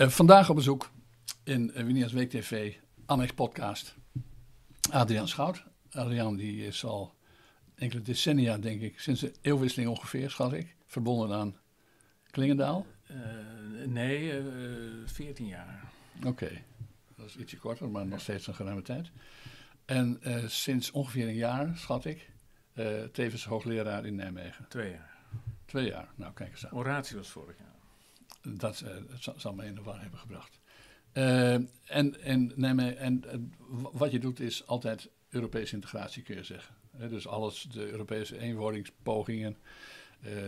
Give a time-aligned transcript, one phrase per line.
[0.00, 0.90] Uh, vandaag op bezoek
[1.44, 2.74] in uh, Winia's Week TV,
[3.06, 3.94] Annex Podcast,
[4.90, 5.64] Adriaan Schout.
[5.90, 7.14] Adriaan die is al
[7.74, 11.56] enkele decennia, denk ik, sinds de eeuwwisseling ongeveer, schat ik, verbonden aan
[12.30, 12.86] Klingendaal.
[13.10, 13.16] Uh,
[13.86, 14.42] nee,
[15.04, 15.90] 14 jaar.
[16.24, 16.62] Oké,
[17.16, 19.10] dat is ietsje korter, maar nog steeds een geruime tijd.
[19.84, 22.30] En sinds ongeveer een jaar, schat ik,
[23.12, 24.66] tevens hoogleraar in Nijmegen.
[24.68, 25.16] Twee jaar.
[25.64, 26.78] Twee jaar, nou kijk eens aan.
[26.78, 27.75] Oratie was vorig jaar.
[28.54, 28.90] Dat, uh,
[29.36, 30.60] zal me in de war hebben gebracht.
[31.12, 33.32] Uh, en, en, nee, en uh,
[33.92, 36.74] wat je doet is altijd Europese integratie, kun je zeggen.
[37.08, 39.56] dus alles, de Europese eenwordingspogingen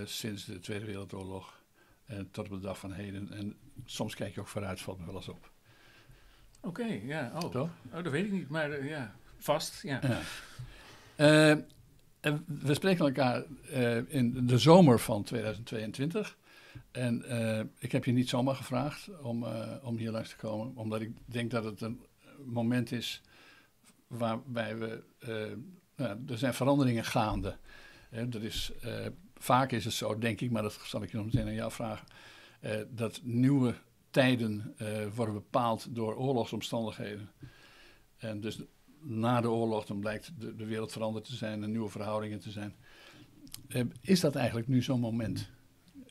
[0.05, 1.63] sinds de Tweede Wereldoorlog
[2.31, 3.33] tot op de dag van heden.
[3.33, 5.51] En soms kijk je ook vooruit, valt me wel eens op.
[6.61, 7.33] Oké, okay, ja.
[7.35, 7.55] Oh.
[7.55, 7.71] oh,
[8.03, 10.01] dat weet ik niet, maar ja, vast, ja.
[10.03, 10.21] ja.
[12.21, 13.45] en we spreken elkaar
[14.09, 16.37] in de zomer van 2022.
[16.91, 20.77] En uh, ik heb je niet zomaar gevraagd om, uh, om hier langs te komen,
[20.77, 22.01] omdat ik denk dat het een
[22.45, 23.23] moment is
[24.07, 25.03] waarbij we.
[25.19, 25.57] Uh,
[25.97, 27.57] nou, er zijn veranderingen gaande.
[28.11, 28.73] Hè, dat is,
[29.35, 31.73] vaak is het zo, denk ik, maar dat zal ik je nog meteen aan jou
[31.73, 32.07] vragen,
[32.91, 33.75] dat nieuwe
[34.11, 34.75] tijden
[35.15, 37.31] worden bepaald door oorlogsomstandigheden.
[38.17, 38.59] En dus
[39.01, 42.51] na de oorlog dan blijkt de, de wereld veranderd te zijn en nieuwe verhoudingen te
[42.51, 42.75] zijn.
[44.01, 45.51] is dat eigenlijk nu zo'n moment?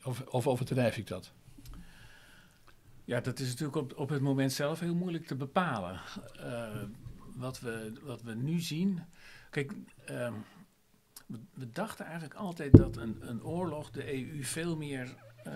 [0.08, 1.32] Of, of overdrijf ik dat?
[3.04, 6.00] Ja, dat is natuurlijk op, op het moment zelf heel moeilijk te bepalen.
[6.36, 6.82] Uh,
[7.34, 9.02] wat, we, wat we nu zien.
[9.50, 9.72] Kijk,
[10.10, 10.32] uh,
[11.26, 15.14] we, we, dachten eigenlijk altijd dat een, een oorlog de EU veel meer
[15.46, 15.52] uh,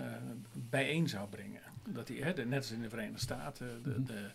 [0.53, 1.61] bijeen zou brengen.
[1.87, 4.03] Dat die, hè, net als in de Verenigde Staten, de, mhm.
[4.03, 4.31] de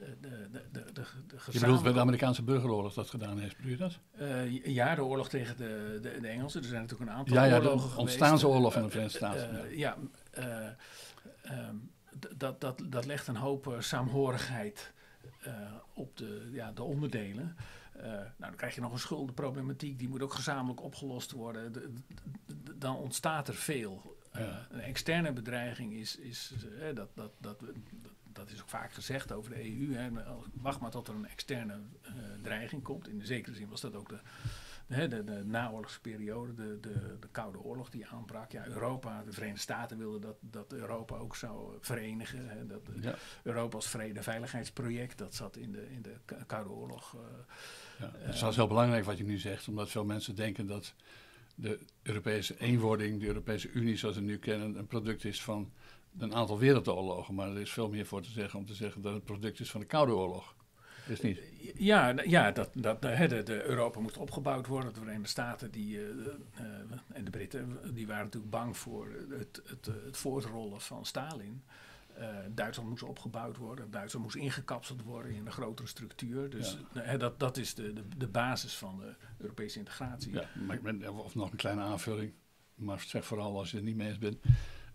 [0.00, 1.02] de, de, de, de,
[1.50, 3.98] Je bedoelt bij de Amerikaanse burgeroorlog dat gedaan heeft, bedoel je dat?
[4.20, 6.62] Uh, ja, de oorlog tegen de, de, de Engelsen.
[6.62, 9.64] Er zijn natuurlijk een aantal ja, ja, oorlogen de ontstaansoorlog van de Verenigde Staten.
[9.64, 9.96] Uh, ja,
[10.38, 11.90] uh, um,
[12.36, 14.92] dat, dat, dat legt een hoop saamhorigheid
[15.94, 17.56] op de, ja, de onderdelen.
[18.02, 21.72] nou, dan krijg je nog een schuldenproblematiek, die moet ook gezamenlijk opgelost worden.
[21.72, 21.92] De,
[22.46, 24.18] de, dan ontstaat er veel.
[24.70, 26.52] Een externe bedreiging is, is
[26.94, 27.62] dat, dat, dat,
[28.40, 29.94] dat is ook vaak gezegd over de EU.
[29.94, 30.08] Hè,
[30.52, 32.12] wacht maar tot er een externe uh,
[32.42, 33.08] dreiging komt.
[33.08, 34.18] In de zekere zin was dat ook de,
[34.86, 38.52] de, de, de naoorlogsperiode, de, de, de Koude Oorlog die aanbrak.
[38.52, 42.48] Ja, Europa, de Verenigde Staten wilden dat, dat Europa ook zou verenigen.
[42.48, 43.14] Hè, dat ja.
[43.42, 47.14] Europa als vrede- en veiligheidsproject, dat zat in de, in de Koude Oorlog.
[47.14, 47.20] Uh,
[47.98, 50.94] ja, het is wel heel belangrijk wat je nu zegt, omdat veel mensen denken dat
[51.54, 55.72] de Europese eenwording, de Europese Unie zoals we nu kennen, een product is van
[56.18, 57.34] een aantal wereldoorlogen.
[57.34, 59.70] Maar er is veel meer voor te zeggen om te zeggen dat het product is
[59.70, 60.54] van de Koude Oorlog.
[61.08, 61.40] Is niet.
[61.74, 64.92] Ja, ja dat, dat, de, de Europa moest opgebouwd worden.
[64.92, 66.64] De Verenigde Staten die, uh, uh,
[67.12, 71.62] en de Britten die waren natuurlijk bang voor het, het, het voortrollen van Stalin.
[72.18, 73.90] Uh, Duitsland moest opgebouwd worden.
[73.90, 76.50] Duitsland moest ingekapseld worden in een grotere structuur.
[76.50, 77.16] Dus ja.
[77.16, 80.32] dat, dat is de, de, de basis van de Europese integratie.
[80.32, 82.32] Ja, maar, of nog een kleine aanvulling.
[82.74, 84.38] Maar zeg vooral als je het niet mee eens bent.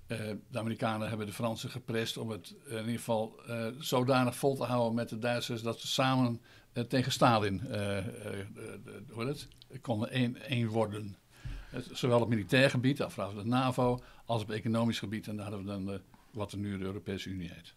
[0.08, 0.18] Uh,
[0.50, 4.56] de Amerikanen hebben de Fransen geprest om het uh, in ieder geval uh, zodanig vol
[4.56, 6.42] te houden met de Duitsers dat ze samen
[6.88, 7.62] tegen Stalin
[9.10, 9.48] hoe het,
[9.82, 11.18] konden één, worden.
[11.92, 15.28] zowel op militair gebied, afvragen de NAVO, als op economisch gebied.
[15.28, 16.02] En daar hadden we dan
[16.32, 17.76] wat er nu de Europese Unie heet.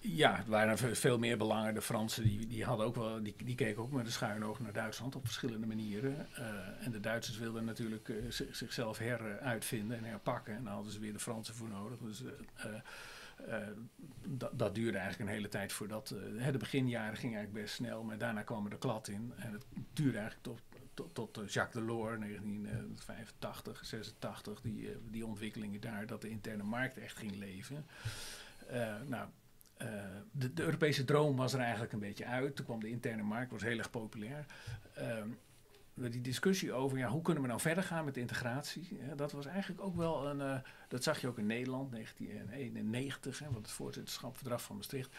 [0.00, 1.74] Ja, er waren veel meer belangen.
[1.74, 4.60] De Fransen die, die, hadden ook wel, die, die keken ook met een schuin oog
[4.60, 6.26] naar Duitsland op verschillende manieren.
[6.38, 10.54] Uh, en de Duitsers wilden natuurlijk uh, zichzelf heruitvinden en herpakken.
[10.54, 11.98] En daar hadden ze weer de Fransen voor nodig.
[11.98, 13.56] Dus uh,
[14.52, 16.08] dat duurde eigenlijk een hele tijd voordat.
[16.52, 19.32] de beginjaren ging eigenlijk best snel, maar daarna kwam er de klad in.
[19.36, 20.58] En het duurde eigenlijk
[20.94, 26.98] tot, tot, tot Jacques Delors, 1985, 86, die, die ontwikkelingen daar, dat de interne markt
[26.98, 27.86] echt ging leven.
[29.06, 29.28] nou,
[29.82, 29.88] uh,
[30.32, 32.56] de, de, Europese droom was er eigenlijk een beetje uit.
[32.56, 34.46] Toen kwam de interne markt, was heel erg populair.
[34.98, 39.32] Uh, die discussie over ja, hoe kunnen we nou verder gaan met integratie, ja, dat
[39.32, 40.38] was eigenlijk ook wel een.
[40.38, 45.16] Uh, dat zag je ook in Nederland, 1991, hè, want het voorzitterschapverdrag van Maastricht.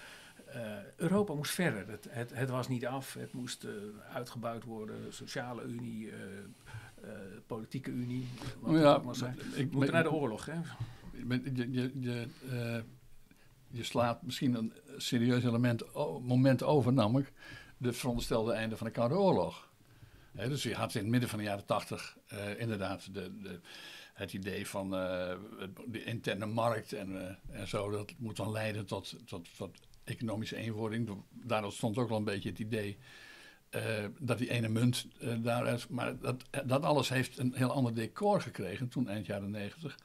[0.95, 1.89] Europa moest verder.
[1.89, 3.67] Het, het, het, was niet af, het moest
[4.13, 6.11] uitgebouwd worden, sociale unie,
[7.47, 8.27] politieke unie.
[8.61, 8.95] Oh ja,
[9.55, 10.45] ik, we moeten naar de oorlog.
[10.45, 10.53] Hè?
[11.11, 12.27] Je, je, je
[13.71, 15.83] je slaat misschien een serieus element,
[16.21, 17.31] moment over, namelijk
[17.77, 19.69] de veronderstelde einde van de Koude Oorlog.
[20.31, 23.59] dus je had in het midden van de jaren tachtig uh, inderdaad de, de,
[24.13, 25.33] het idee van uh,
[25.87, 27.89] de interne markt en, uh, en zo.
[27.89, 31.09] Dat moet dan leiden tot, tot, tot economische eenwording.
[31.29, 32.97] Daardoor stond ook wel een beetje het idee
[34.19, 35.07] dat die ene munt
[35.43, 35.87] daar is.
[35.87, 39.97] Maar dat, dat alles heeft een heel ander decor gekregen toen eind jaren negentig.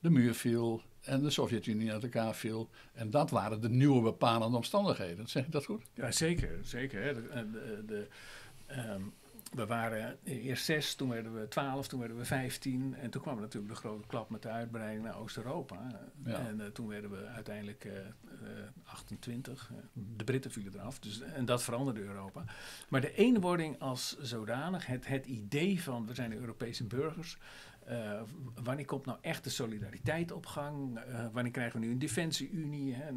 [0.00, 2.70] De muur viel, en de Sovjet-Unie uit elkaar viel.
[2.92, 5.28] En dat waren de nieuwe bepalende omstandigheden.
[5.28, 5.82] Zeg ik dat goed?
[5.94, 6.58] Ja, zeker.
[6.62, 7.14] zeker hè.
[7.14, 8.06] De, de, de,
[8.66, 9.02] ehm,
[9.52, 12.94] we waren eerst zes, toen werden we twaalf, toen werden we vijftien.
[12.94, 16.00] En toen kwam natuurlijk de grote klap met de uitbreiding naar Oost-Europa.
[16.24, 18.48] En uh, toen werden we uiteindelijk uh, uh,
[18.84, 19.70] 28.
[19.92, 20.98] de Britten vielen eraf.
[20.98, 22.44] Dus, en dat veranderde Europa.
[22.88, 27.38] Maar de eenwording als zodanig, het, het idee van we zijn de Europese burgers.
[27.90, 28.22] Uh,
[28.62, 30.98] wanneer komt nou echt de solidariteit op gang?
[30.98, 32.94] Uh, wanneer krijgen we nu een defensieunie?
[32.94, 33.10] Hè?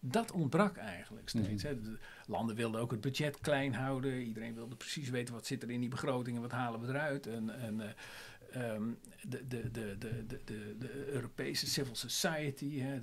[0.00, 1.62] Dat ontbrak eigenlijk steeds.
[1.62, 1.82] Mm -hmm.
[1.82, 4.22] De landen wilden ook het budget klein houden.
[4.22, 7.26] Iedereen wilde precies weten wat zit er in die begroting en wat halen we eruit.
[7.26, 8.98] En, en uh, um,
[9.28, 13.00] de, de, de, de, de, de, Europese civil society, hè?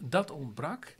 [0.00, 0.96] Dat ontbrak.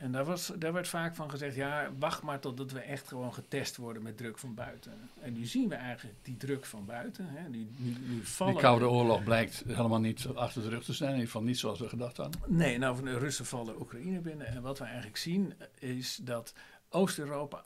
[0.00, 3.34] En daar, was, daar werd vaak van gezegd, ja, wacht maar totdat we echt gewoon
[3.34, 4.92] getest worden met druk van buiten.
[5.20, 7.26] En nu zien we eigenlijk die druk van buiten.
[7.28, 7.48] Hè.
[7.48, 11.08] Nu, nu, nu vallen die Koude Oorlog blijkt helemaal niet achter de rug te zijn,
[11.08, 12.40] in ieder geval niet zoals we gedacht hadden.
[12.46, 14.46] Nee, nou van de Russen vallen Oekraïne binnen.
[14.46, 16.54] En wat we eigenlijk zien is dat
[16.88, 17.64] Oost-Europa,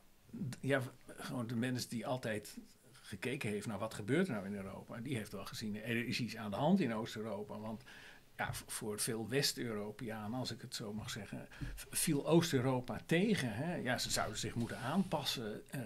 [0.61, 2.57] ja, gewoon de mensen die altijd
[2.93, 6.21] gekeken heeft naar wat gebeurt er nou in Europa, die heeft wel gezien, er is
[6.21, 7.59] iets aan de hand in Oost-Europa.
[7.59, 7.83] Want
[8.37, 13.55] ja, voor veel West-Europeanen, als ik het zo mag zeggen, viel Oost-Europa tegen.
[13.55, 13.75] Hè?
[13.75, 15.81] Ja, ze zouden zich moeten aanpassen uh,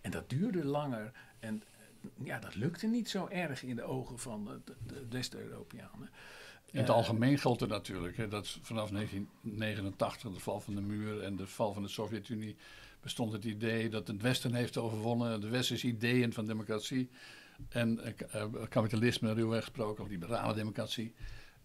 [0.00, 1.12] en dat duurde langer.
[1.38, 1.62] En
[2.00, 6.10] uh, ja, dat lukte niet zo erg in de ogen van de, de West-Europeanen.
[6.70, 11.22] In het algemeen geldt er natuurlijk hè, dat vanaf 1989, de val van de muur
[11.22, 12.56] en de val van de Sovjet-Unie,
[13.00, 17.10] bestond het idee dat het Westen heeft overwonnen, de westerse ideeën van democratie
[17.68, 18.00] en
[18.34, 21.14] uh, kapitalisme, ruwweg gesproken, of liberale democratie.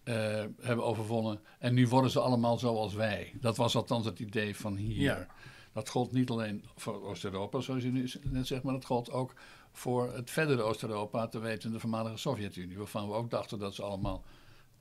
[0.04, 0.16] Uh,
[0.62, 1.40] hebben overwonnen.
[1.60, 3.34] En nu worden ze allemaal zoals wij.
[3.40, 5.01] Dat was althans het idee van hier.
[5.01, 5.28] Ja.
[5.74, 9.34] Dat gold niet alleen voor Oost-Europa, zoals je nu net zegt, maar dat gold ook
[9.72, 13.84] voor het verdere Oost-Europa, te weten de voormalige Sovjet-Unie, waarvan we ook dachten dat ze
[13.84, 14.24] allemaal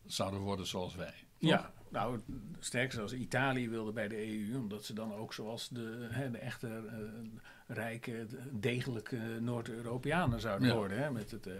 [0.06, 1.14] zouden worden zoals wij.
[1.38, 1.50] Toch?
[1.50, 2.20] Ja, nou,
[2.58, 6.38] sterker zelfs Italië wilde bij de EU, omdat ze dan ook zoals de, hè, de
[6.38, 10.74] echte uh, rijke, degelijke Noord-Europeanen zouden ja.
[10.74, 10.98] worden.
[10.98, 11.54] Hè, met het, uh,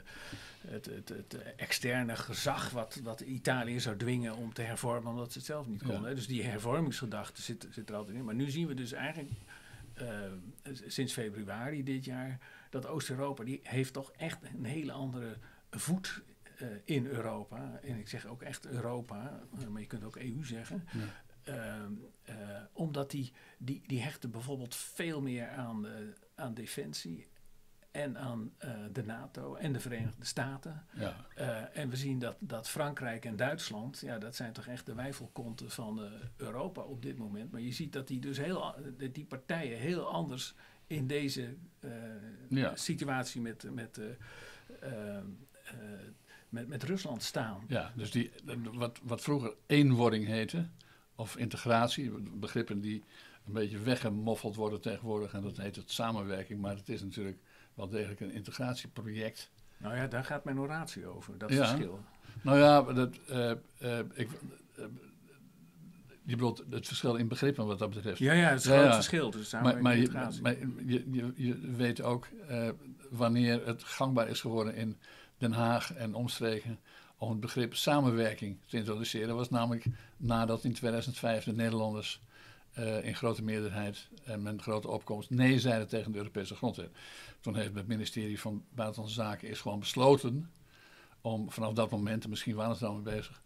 [0.60, 5.38] het, het, het, externe gezag wat, wat Italië zou dwingen om te hervormen, omdat ze
[5.38, 6.08] het zelf niet konden.
[6.08, 6.14] Ja.
[6.14, 8.25] Dus die hervormingsgedachte zit, zit er altijd in.
[8.25, 9.31] Maar nu zien we dus eigenlijk
[10.02, 12.38] uh, sinds februari dit jaar
[12.70, 15.37] dat Oost-Europa, die heeft toch echt een hele andere
[15.70, 16.22] voet
[16.62, 17.81] uh, in Europa.
[17.82, 19.40] En ik zeg ook echt Europa,
[19.70, 20.84] maar je kunt ook EU zeggen.
[21.44, 21.88] Ja.
[22.28, 27.28] Uh, uh, omdat die, die, die hechten bijvoorbeeld veel meer aan, de, aan defensie
[27.90, 28.52] en aan
[28.92, 30.84] de NATO en de Verenigde Staten.
[30.94, 31.28] Ja.
[31.72, 35.70] en we zien dat, dat Frankrijk en Duitsland, ja, dat zijn toch echt de wijfelkonten
[35.70, 36.00] van
[36.36, 37.50] Europa op dit moment.
[37.50, 38.75] Maar je ziet dat die, dus heel,
[39.12, 40.54] die partijen heel anders
[40.86, 41.56] in deze
[42.48, 42.76] ja.
[42.76, 44.00] situatie met, met
[46.48, 47.64] met, met Rusland staan.
[47.69, 48.30] Ja, dus die,
[48.72, 50.69] wat, wat vroeger eenwording heette,
[51.18, 53.04] of integratie, begrippen die
[53.46, 57.38] een beetje weggemoffeld worden tegenwoordig, en dat heet het samenwerking, maar het is natuurlijk
[57.74, 59.50] wel degelijk een integratieproject.
[59.76, 61.66] Nou ja, daar gaat mijn oratie over, dat ja.
[61.66, 62.00] verschil.
[62.42, 63.50] Nou ja, dat, uh,
[63.82, 64.28] uh, ik,
[64.78, 64.84] uh,
[66.22, 68.18] je bedoelt het verschil in begrippen wat dat betreft.
[68.18, 68.94] Ja, ja het is ja, ja.
[68.94, 70.10] verschil tussen maar, maar, je,
[70.42, 70.56] maar
[70.86, 72.28] je, je, je weet ook
[73.10, 74.96] wanneer het gangbaar is geworden in
[75.38, 76.78] Den Haag en omstreken
[77.18, 79.37] om het begrip samenwerking te introduceren.
[79.37, 79.84] Was namelijk
[80.16, 82.20] nadat in 2005 de Nederlanders
[82.78, 86.90] uh, in grote meerderheid en met grote opkomst nee zeiden tegen de Europese grondwet.
[87.40, 90.50] Toen heeft het ministerie van Buitenlandse Zaken is gewoon besloten
[91.20, 93.42] om vanaf dat moment, en misschien waren ze al mee bezig,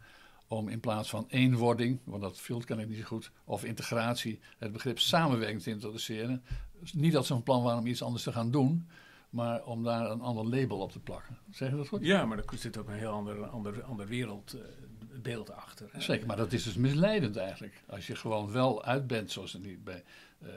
[0.46, 4.40] om in plaats van eenwording, want dat viel kan ik niet zo goed, of integratie,
[4.58, 6.42] het begrip samenwerking te introduceren.
[6.80, 8.88] Dus niet dat ze van plan waren om iets anders te gaan doen,
[9.32, 11.38] maar om daar een ander label op te plakken.
[11.50, 12.04] Zeg je dat goed?
[12.04, 15.88] Ja, maar er zit ook een heel ander, ander, ander wereldbeeld uh, achter.
[15.92, 16.00] Hè?
[16.00, 17.82] Zeker, maar dat is dus misleidend eigenlijk.
[17.86, 20.04] Als je gewoon wel uit bent, zoals het niet bij,
[20.42, 20.50] uh,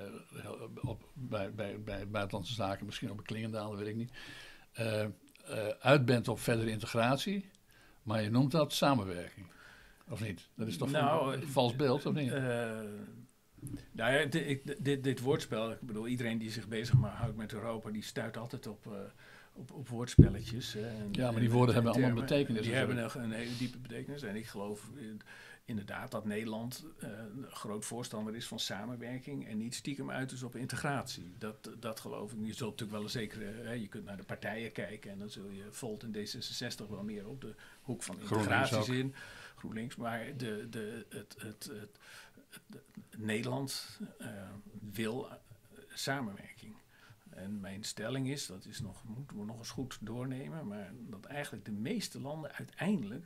[0.82, 4.12] op, bij, bij, bij buitenlandse zaken, misschien op een Klingendaal, weet ik niet.
[4.80, 5.06] Uh,
[5.80, 7.50] uit bent op verdere integratie,
[8.04, 9.48] maar je noemt dat samenwerking.
[10.10, 10.48] Of niet?
[10.56, 12.32] Dat is toch nou, een vals beeld, of niet?
[13.92, 17.90] Nou ja, dit, dit, dit, woordspel, ik bedoel, iedereen die zich bezig houdt met Europa,
[17.90, 18.94] die stuit altijd op, uh,
[19.54, 20.76] op, op woordspelletjes.
[20.76, 22.62] En, ja, maar die woorden en, hebben allemaal betekenis.
[22.62, 24.24] Die hebben een, een, hele diepe betekenis.
[24.24, 24.90] En ik geloof
[25.66, 30.44] inderdaad dat Nederland uh, een groot voorstander is van samenwerking en niet stiekem uit is
[30.44, 31.36] op integratie.
[31.38, 32.38] Dat, dat geloof ik.
[32.42, 35.30] Je zult natuurlijk wel een zekere, hè, je kunt naar de partijen kijken en dan
[35.30, 39.16] zul je Volt en D66 wel meer op de hoek van integratie zien.
[39.56, 42.00] GroenLinks, maar de, de, het, het, het
[43.18, 44.28] Nederland uh,
[44.92, 45.28] wil
[45.94, 46.76] samenwerking.
[47.30, 51.26] En mijn stelling is, dat is nog, moeten we nog eens goed doornemen, maar dat
[51.26, 53.26] eigenlijk de meeste landen uiteindelijk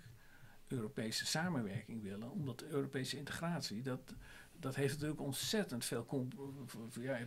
[0.68, 4.14] Europese samenwerking willen, omdat de Europese integratie, dat,
[4.60, 6.06] dat heeft natuurlijk ontzettend veel
[7.00, 7.18] ja,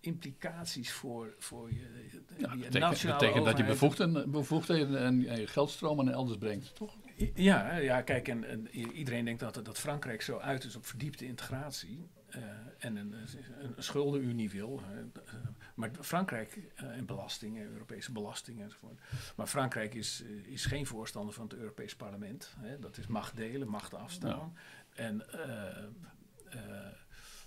[0.00, 6.08] implicaties voor, voor je, ja, betekent, nationale betekent dat je bevoegdheden bevoegdheden en, en geldstromen
[6.08, 6.96] elders brengt, toch?
[7.34, 11.26] Ja, ja kijk, en, en, iedereen denkt dat, dat Frankrijk zo uit is op verdiepte
[11.26, 12.08] integratie.
[12.36, 12.42] Uh,
[12.78, 13.12] en een,
[13.58, 14.82] een, schuldenunie wil.
[14.92, 15.32] Uh,
[15.74, 19.00] maar Frankrijk uh, en belastingen, Europese belastingen enzovoort.
[19.36, 22.54] Maar Frankrijk is, is geen voorstander van het Europees Parlement.
[22.58, 22.78] Hè.
[22.78, 24.56] Dat is macht delen, macht afstaan.
[24.94, 25.24] En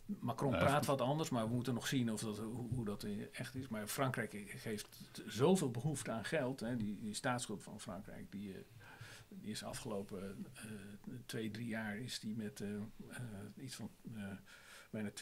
[0.06, 3.56] Macron praat wat anders, maar we moeten nog zien of dat, hoe, hoe, dat echt
[3.56, 3.68] is.
[3.68, 4.88] Maar Frankrijk geeft
[5.26, 6.60] zoveel behoefte aan geld.
[6.60, 6.76] Hè.
[6.78, 8.56] Die, die staatsschuld van Frankrijk, die
[9.30, 10.72] die is afgelopen uh,
[11.26, 12.70] twee, drie jaar is die met uh,
[13.64, 13.90] iets van
[14.90, 15.14] bijna 20%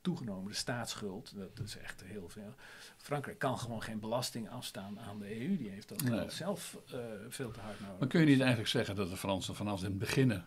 [0.00, 0.50] toegenomen.
[0.50, 2.54] De staatsschuld, dat is echt heel veel.
[2.96, 5.56] Frankrijk kan gewoon geen belasting afstaan aan de EU.
[5.56, 6.30] Die heeft dat nee.
[6.30, 6.76] zelf
[7.28, 7.98] veel te hard nodig.
[7.98, 10.42] Maar kun je niet eigenlijk zeggen dat de Fransen vanaf het begin,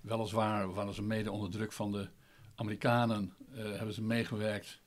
[0.00, 2.08] weliswaar waren ze mede onder druk van de
[2.54, 4.80] Amerikanen, hebben ze meegewerkt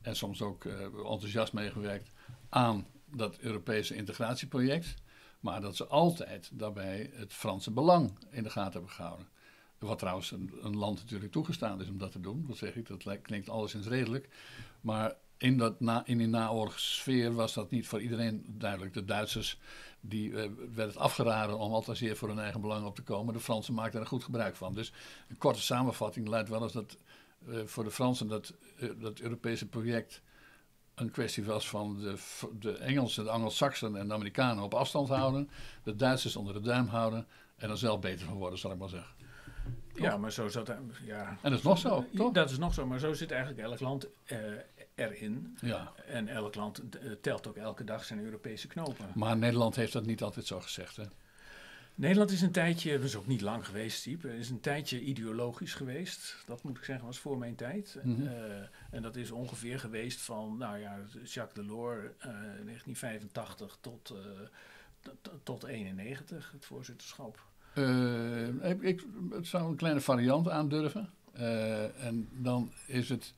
[0.00, 2.10] en soms ook enthousiast meegewerkt
[2.48, 4.94] aan dat Europese integratieproject.
[5.42, 9.28] Maar dat ze altijd daarbij het Franse belang in de gaten hebben gehouden.
[9.78, 12.44] Wat trouwens een, land natuurlijk toegestaan is om dat te doen.
[12.48, 14.28] Dat zeg ik, dat klinkt alleszins redelijk.
[14.80, 18.94] Maar in, dat na, in die naoorlogse sfeer was dat niet voor iedereen duidelijk.
[18.94, 19.58] De Duitsers
[20.00, 20.44] die uh,
[20.74, 23.34] werden afgeraden om altijd zeer voor hun eigen belang op te komen.
[23.34, 24.74] De Fransen maakten er goed gebruik van.
[24.74, 24.92] Dus
[25.28, 26.96] een korte samenvatting luidt wel eens dat
[27.48, 30.22] uh, voor de Fransen dat, uh, dat Europese project
[31.02, 32.16] een kwestie was van de,
[32.60, 35.50] de Engelsen, de Anglo-Saxen en de Amerikanen op afstand houden.
[35.82, 37.26] De Duitsers onder de duim houden.
[37.56, 39.14] En er zelf beter van worden, zal ik maar zeggen.
[39.94, 40.72] Ja, maar zo zat
[41.04, 41.38] ja.
[41.42, 42.32] En dat is nog zo, toch?
[42.32, 44.38] Dat is nog zo, maar zo zit eigenlijk elk land uh,
[44.94, 45.58] erin.
[45.60, 45.92] Ja.
[46.06, 49.06] En elk land uh, telt ook elke dag zijn Europese knopen.
[49.14, 51.04] Maar Nederland heeft dat niet altijd zo gezegd, hè?
[51.94, 55.74] Nederland is een tijdje, dat is ook niet lang geweest, type, is een tijdje ideologisch
[55.74, 56.36] geweest.
[56.46, 57.98] Dat moet ik zeggen, was voor mijn tijd.
[58.02, 58.26] Mm -hmm.
[58.26, 58.32] uh,
[58.92, 65.64] en dat is ongeveer geweest van, nou ja, Jacques Delors, uh, 1985 tot, uh, tot
[65.64, 67.44] 91, het voorzitterschap.
[68.80, 71.10] ik, ik zou een kleine variant aandurven.
[71.98, 73.34] en dan is het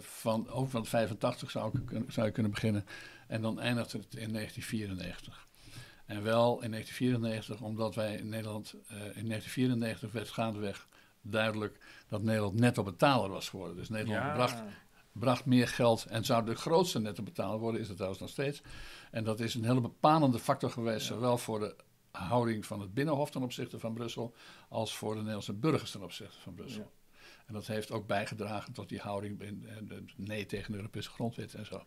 [0.00, 2.84] van, ook van 85 zou ik, zou ik kunnen beginnen.
[3.26, 5.48] En dan eindigt het in 1994.
[6.06, 10.88] En wel in 1994, omdat wij in Nederland, in 1994 werd gaandeweg
[11.22, 13.76] duidelijk dat Nederland netto betaler was geworden.
[13.76, 14.32] Dus Nederland ja.
[14.32, 14.62] bracht,
[15.12, 18.62] bracht meer geld en zou de grootste netto betaler worden, is het trouwens nog steeds.
[19.10, 21.14] En dat is een hele bepalende factor geweest, ja.
[21.14, 21.76] zowel voor de
[22.10, 24.34] houding van het Binnenhof ten opzichte van Brussel,
[24.68, 26.82] als voor de Nederlandse burgers ten opzichte van Brussel.
[26.82, 26.98] Ja.
[27.46, 29.42] En dat heeft ook bijgedragen tot die houding
[30.16, 31.84] nee tegen de Europese grondwet en zo.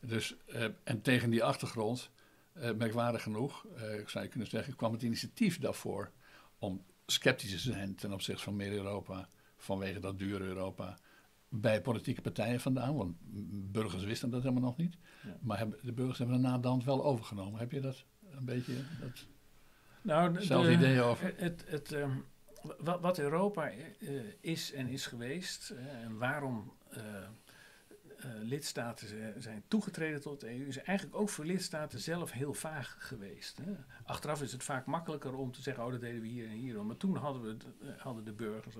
[0.00, 2.10] Dus, uh, en tegen die achtergrond
[2.54, 6.10] uh, merkwaardig genoeg, uh, zou je kunnen zeggen, kwam het initiatief daarvoor
[6.58, 10.98] om sceptisch te zijn ten opzichte van meer Europa, vanwege dat dure Europa,
[11.48, 12.96] bij politieke partijen vandaan.
[12.96, 13.16] Want
[13.72, 14.96] burgers wisten dat helemaal nog niet.
[15.22, 15.36] Ja.
[15.40, 17.60] Maar hebben, de burgers hebben daarna dan wel overgenomen.
[17.60, 19.26] Heb je dat een beetje, dat
[20.02, 21.34] nou, idee over?
[21.36, 22.24] Het, het, um,
[22.78, 27.02] wat, Europa uh, is en is geweest en waarom uh,
[28.42, 29.08] lidstaten
[29.42, 33.58] zijn toegetreden tot de EU, is eigenlijk ook voor lidstaten zelf heel vaag geweest.
[33.58, 33.72] Hè.
[34.04, 36.84] Achteraf is het vaak makkelijker om te zeggen, oh dat deden we hier en hier.
[36.84, 38.74] Maar toen hadden, we, uh, hadden de burgers,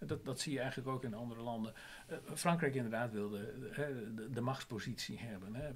[0.00, 1.72] dat, dat zie je eigenlijk ook in andere landen.
[2.10, 3.72] Uh, Frankrijk inderdaad wilde
[4.14, 5.54] de, de, machtspositie hebben.
[5.54, 5.70] Hè.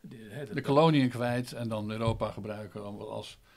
[0.00, 3.51] De, de, koloniën kwijt en dan Europa gebruiken als eh,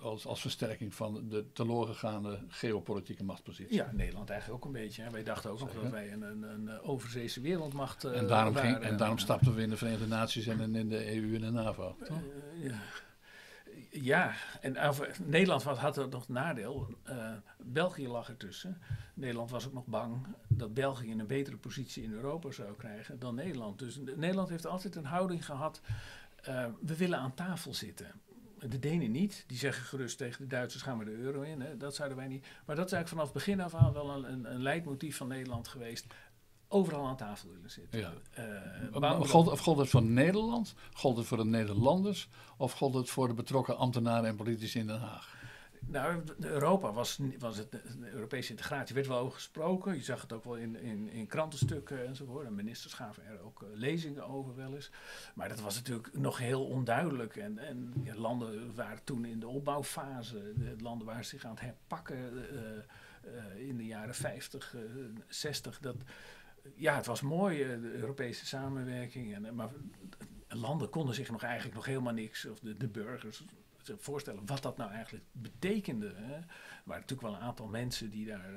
[0.00, 3.76] als, als versterking van de teloorgegaande geopolitieke machtspositie.
[3.76, 5.02] Ja, Nederland eigenlijk ook een beetje.
[5.02, 5.10] Hè.
[5.10, 8.70] Wij dachten ook nog dat wij een, een, een overzeese wereldmacht uh, en daarom waren.
[8.70, 11.50] Ging, en daarom stapten we in de Verenigde Naties en in de EU en de
[11.50, 11.96] NAVO.
[12.02, 12.16] Uh,
[12.62, 12.80] ja.
[13.90, 14.76] Ja, en
[15.24, 16.88] Nederland had er nog nadeel.
[17.08, 18.78] Uh, België lag ertussen.
[19.14, 23.34] Nederland was ook nog bang dat België een betere positie in Europa zou krijgen dan
[23.34, 23.78] Nederland.
[23.78, 25.80] Dus Nederland heeft altijd een houding gehad.
[26.48, 28.12] Uh, we willen aan tafel zitten
[28.58, 29.44] de Denen niet.
[29.46, 31.60] Die zeggen gerust tegen de Duitsers gaan we de euro in.
[31.60, 31.76] Hè.
[31.76, 32.46] Dat zouden wij niet.
[32.66, 35.28] Maar dat is eigenlijk vanaf het begin af aan wel een, een, een leidmotief van
[35.28, 36.06] Nederland geweest.
[36.68, 38.00] Overal aan tafel willen zitten.
[38.00, 38.12] Ja.
[38.90, 40.74] Uh, gold, of gold het voor Nederland?
[40.92, 42.28] Gold het voor de Nederlanders?
[42.56, 45.35] Of gold het voor de betrokken ambtenaren en politici in Den Haag?
[45.86, 49.94] Nou, Europa was, was het, de Europese integratie werd wel over gesproken.
[49.94, 52.46] Je zag het ook wel in, in, in krantenstukken enzovoort.
[52.46, 54.90] En ministers gaven er ook uh, lezingen over wel eens.
[55.34, 57.36] Maar dat was natuurlijk nog heel onduidelijk.
[57.36, 60.52] En, en ja, landen waren toen in de opbouwfase.
[60.56, 62.60] De landen waren zich aan het herpakken uh,
[63.34, 64.74] uh, in de jaren 50,
[65.28, 65.78] 60.
[65.78, 65.96] Dat,
[66.74, 69.34] ja, het was mooi, de Europese samenwerking.
[69.34, 69.70] En, maar
[70.48, 72.46] landen konden zich nog eigenlijk nog helemaal niks.
[72.46, 73.44] Of de, de burgers
[73.86, 76.06] zich voorstellen wat dat nou eigenlijk betekende.
[76.06, 76.34] Hè.
[76.34, 76.44] Er
[76.84, 78.50] waren natuurlijk wel een aantal mensen die daar.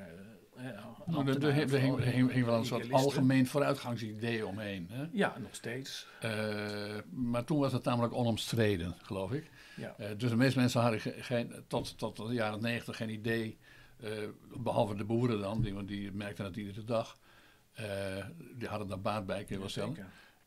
[0.57, 0.63] Uh,
[1.05, 4.87] nou, er, er, er hing, hing, hing, wel een soort algemeen vooruitgangsidee omheen.
[4.89, 5.05] Hè?
[5.11, 6.07] Ja, nog steeds.
[6.25, 6.31] Uh,
[7.09, 9.51] maar toen was het namelijk onomstreden, geloof ik.
[9.75, 9.95] Ja.
[9.99, 13.57] Uh, dus de meeste mensen hadden geen, tot, tot de jaren negentig geen idee,
[14.57, 17.17] behalve de boeren dan, die, die merkten het iedere dag.
[18.55, 19.97] die hadden daar baat bij, kun je wel stellen.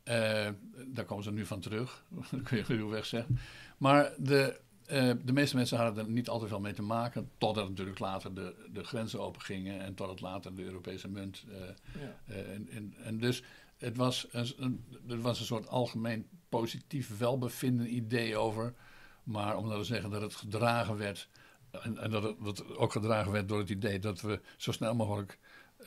[0.04, 0.48] Uh,
[0.86, 3.38] daar komen ze nu van terug, dat kun je ruwweg zeggen.
[3.78, 4.60] Maar de,
[4.92, 8.34] uh, de meeste mensen hadden er niet altijd veel mee te maken, totdat natuurlijk later
[8.34, 11.44] de, de grenzen open gingen en totdat later de Europese munt.
[11.48, 11.54] Uh,
[12.00, 12.34] ja.
[12.34, 13.42] en, en, en, dus
[13.78, 18.74] het was een, een, er was een soort algemeen positief welbevinden idee over.
[19.22, 21.28] Maar om nou te zeggen dat het gedragen werd,
[21.70, 24.72] en, en dat, het, dat het ook gedragen werd door het idee dat we zo
[24.72, 25.38] snel mogelijk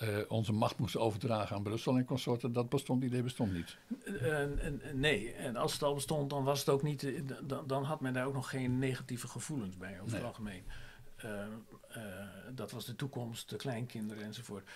[0.02, 3.78] uh, onze macht moesten overdragen aan Brussel en consorten, dat bestond, idee bestond niet.
[4.06, 4.44] Uh,
[4.94, 7.08] nee, en als het al bestond, dan was het ook niet,
[7.44, 10.64] dan, dan had men daar ook nog geen negatieve gevoelens bij over het algemeen.
[12.54, 14.70] dat was de toekomst, de kleinkinderen enzovoort.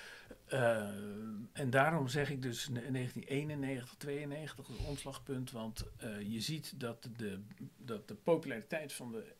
[1.53, 5.85] en daarom zeg ik dus 1991, 92 het omslagpunt, want
[6.29, 7.39] je ziet dat de,
[7.77, 9.33] dat de populariteit van de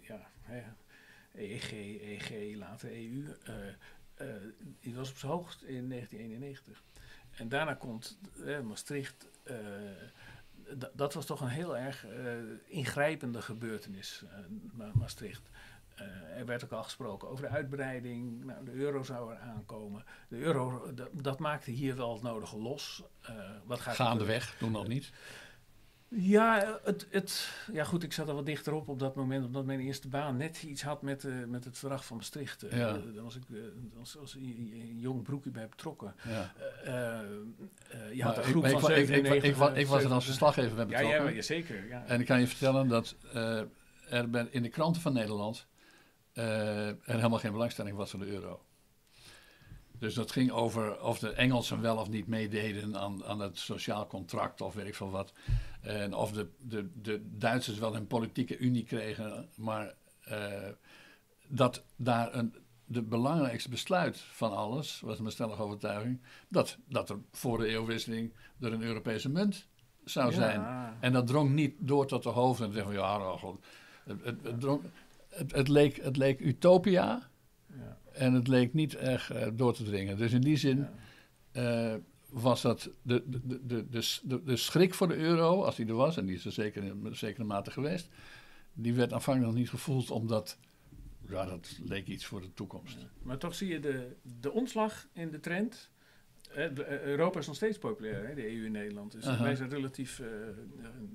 [0.00, 0.30] ja,
[1.34, 3.36] EEG, EG, later EU,
[4.20, 4.26] uh,
[4.80, 6.82] die was op zijn hoogst in 1991.
[7.30, 9.26] En daarna komt uh, Maastricht.
[9.44, 9.56] Uh,
[10.92, 12.06] dat was toch een heel erg
[12.66, 14.24] ingrijpende gebeurtenis,
[14.94, 15.42] Maastricht.
[16.36, 18.44] er werd ook al gesproken over de uitbreiding.
[18.44, 20.04] Nou, de euro zou er aankomen.
[20.28, 23.02] De euro, dat maakte hier wel het nodige los.
[23.64, 25.12] wat gaat Gaandeweg, toen nog niet.
[26.08, 29.80] Ja, het, het, ja, goed, ik zat er wat dichterop op dat moment, omdat mijn
[29.80, 32.64] eerste baan net iets had met, uh, met het verdrag van Maastricht.
[32.64, 32.92] Uh, ja.
[32.92, 33.62] Daar was ik uh,
[33.98, 36.14] als, als een jong broekje bij betrokken.
[36.28, 36.52] Ja.
[38.12, 40.86] je had een groep ik, van ik, ik, ik, ik, was er als verslaggever bij
[40.86, 41.24] betrokken.
[41.24, 41.88] Ja, ja, zeker.
[41.88, 42.04] Ja.
[42.06, 43.16] En ik kan je vertellen dat
[44.08, 45.66] er ben, in de kranten van Nederland
[46.32, 48.60] er helemaal geen belangstelling was voor de euro.
[49.98, 54.06] Dus dat ging over of de Engelsen wel of niet meededen aan, aan het sociaal
[54.06, 55.32] contract of weet ik veel wat.
[55.80, 59.48] En of de, de, de Duitsers wel een politieke unie kregen.
[59.56, 59.94] Maar
[60.28, 60.68] uh,
[61.48, 62.54] dat daar een,
[62.84, 68.32] de belangrijkste besluit van alles, was mijn stellige overtuiging, dat, dat er voor de eeuwwisseling
[68.60, 69.66] er een Europese munt
[70.04, 70.64] zou zijn.
[71.00, 72.66] En dat drong niet door tot de hoofden.
[72.66, 73.64] En zeggen van ja, nou, God,
[74.04, 74.82] het, het, het, drong,
[75.28, 77.30] het, het, leek, het leek utopia.
[78.14, 80.16] En het leek niet echt uh, door te dringen.
[80.16, 80.86] Dus in die zin
[81.52, 81.92] ja.
[81.92, 83.86] uh, was dat de, de, de,
[84.22, 86.84] de, de, schrik voor de euro, als die er was, en die is er zeker
[86.84, 88.08] in zekere mate geweest,
[88.72, 90.58] die werd aanvankelijk nog niet gevoeld, omdat
[91.28, 92.98] ja, dat leek iets voor de toekomst.
[93.00, 93.08] Ja.
[93.22, 95.93] Maar toch zie je de, de omslag in de trend eh,
[97.04, 99.12] Europa is nog steeds populair, hè, de EU in Nederland.
[99.12, 99.42] Dus uh -huh.
[99.42, 100.18] wij zijn relatief.
[100.18, 100.26] Uh,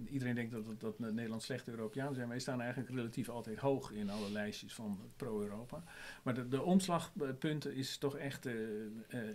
[0.09, 2.29] iedereen denkt dat, dat, dat Nederland slechte Europeaan zijn.
[2.29, 5.83] Wij staan eigenlijk relatief altijd hoog in alle lijstjes van pro-Europa.
[6.23, 8.53] Maar de, de omslagpunten is toch echt uh,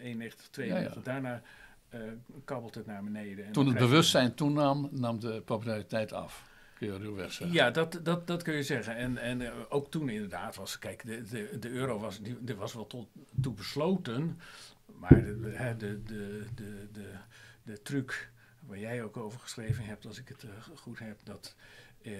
[0.00, 1.02] 91, 92.
[1.02, 1.42] Daarna
[2.44, 3.44] kabbelt het naar beneden.
[3.44, 6.52] En Toen het bewustzijn toenam, nam de populariteit af.
[6.74, 7.56] Kun je ruwweg zeggen.
[7.56, 8.96] Ja, dat, dat, dat kun je zeggen.
[8.96, 12.86] En, en ook toen inderdaad was, kijk, de, de, de euro was, die, was wel
[12.86, 13.08] tot
[13.40, 14.38] toe besloten.
[14.98, 15.40] Maar de,
[15.76, 17.10] de, de, de, de,
[17.62, 18.30] de, truc
[18.66, 21.54] waar jij ook over geschreven hebt, als ik het uh, goed heb, dat
[22.02, 22.18] uh,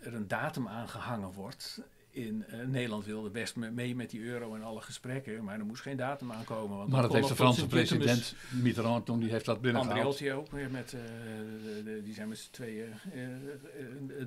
[0.00, 1.82] er een datum aangehangen wordt.
[2.10, 5.82] In uh, Nederland wilde best mee met die euro en alle gesprekken, maar er moest
[5.82, 6.76] geen datum aankomen.
[6.76, 10.04] Want maar dat heeft de Franse president Mitterrand toen, die heeft dat binnengehaald.
[10.04, 12.92] Andriotti ook, weer met, de, de, die zijn met z'n tweeën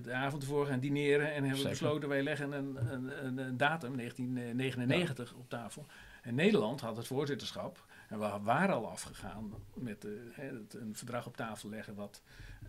[0.04, 5.30] de avond ervoor gaan dineren en hebben besloten wij leggen een, een, een datum, 1999,
[5.30, 5.36] ja.
[5.38, 5.86] op tafel.
[6.28, 7.86] En Nederland had het voorzitterschap.
[8.10, 12.22] En we waren al afgegaan met de, het, een verdrag op tafel leggen wat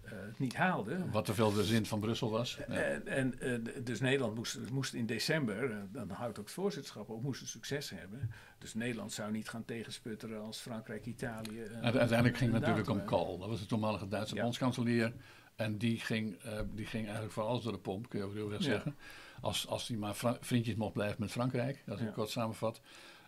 [0.04, 1.10] uh, het niet haalde.
[1.10, 2.58] Wat te veel de zin van Brussel was.
[2.68, 2.74] Ja.
[2.74, 7.08] En, en uh, dus Nederland moest, moest in december, uh, dan houdt ook het voorzitterschap
[7.08, 8.30] op, moest succes hebben.
[8.58, 11.62] Dus Nederland zou niet gaan tegensputteren als Frankrijk, Italië.
[11.82, 13.38] uiteindelijk ging het natuurlijk om Kool.
[13.38, 14.42] Dat was de toenmalige Duitse ja.
[14.42, 15.12] bondskanselier.
[15.56, 16.38] En die ging,
[16.74, 18.96] die ging eigenlijk voor alles door de pomp, kun je ook heel erg zeggen.
[19.40, 22.80] Als, als hij maar vriendjes mocht blijven met Frankrijk, als ik kort samenvat.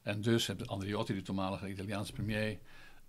[0.02, 2.58] En dus hebben Andriotti, de toenmalige Italiaanse premier,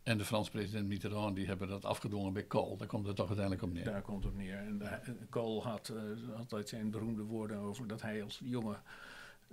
[0.03, 2.77] en de Franse president Mitterrand, die hebben dat afgedwongen bij Kool.
[2.77, 3.83] Daar komt het toch uiteindelijk op neer.
[3.83, 4.57] Daar komt het op neer.
[4.57, 4.81] En
[5.29, 8.75] Kool had uh, altijd zijn beroemde woorden over dat hij als jonge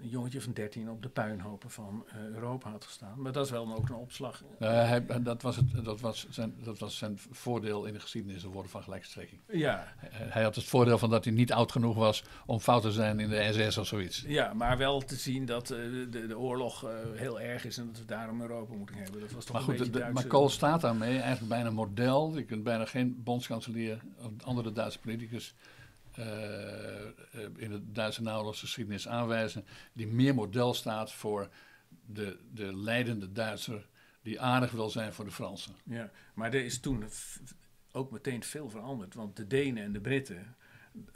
[0.01, 3.23] een jongetje van 13 op de puinhopen van uh, Europa had gestaan.
[3.23, 4.43] Maar dat is wel ook een opslag.
[4.61, 8.43] Uh, hij, dat, was het, dat, was zijn, dat was zijn voordeel in de geschiedenis,
[8.43, 9.41] een worden van gelijkstrekking.
[9.49, 9.93] Ja.
[9.97, 12.93] Hij, hij, had het voordeel van dat hij niet oud genoeg was om fout te
[12.93, 14.25] zijn in de SS of zoiets.
[14.27, 15.79] Ja, maar wel te zien dat uh,
[16.11, 19.21] de, de oorlog heel erg is en dat we daarom Europa moeten hebben.
[19.21, 22.37] Dat was toch maar goed, een de, maar Kool staat daarmee eigenlijk bijna model.
[22.37, 25.55] Je kunt bijna geen bondskanselier of andere Duitse politicus
[27.57, 31.49] in de Duitse naoorlogsgeschiedenis aanwijzen die meer model staat voor
[32.07, 33.89] de, de leidende Duitser
[34.23, 35.75] die aardig wil zijn voor de Fransen.
[35.85, 37.05] Ja, maar er is toen
[37.93, 40.57] ook meteen veel veranderd, want de Denen en de Britten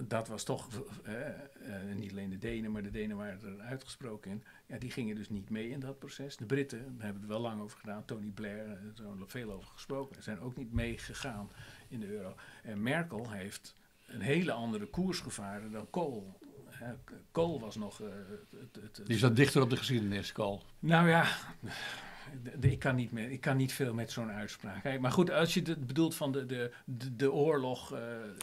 [0.06, 0.68] dat was toch,
[1.04, 4.44] eh, eh, niet alleen de Denen, maar de Denen waren er uitgesproken in.
[4.66, 6.36] Ja, die gingen dus niet mee in dat proces.
[6.36, 8.04] De Britten, daar hebben we er wel lang over gedaan.
[8.04, 10.22] Tony Blair, er is veel over gesproken.
[10.22, 11.50] Zijn ook niet meegegaan
[11.88, 12.34] in de euro.
[12.62, 13.74] En Merkel heeft
[14.12, 16.40] een hele andere koers gevaren dan Kool.
[17.30, 18.00] Kool was nog...
[18.00, 18.08] Uh,
[18.60, 20.62] het, het, die zat dichter op de geschiedenis, Kool.
[20.78, 21.26] Nou ja,
[22.60, 25.00] ik, kan niet meer, ik kan niet veel met zo'n uitspraak.
[25.00, 27.98] maar goed, als je het bedoelt van de, de, de, de oorlog, uh,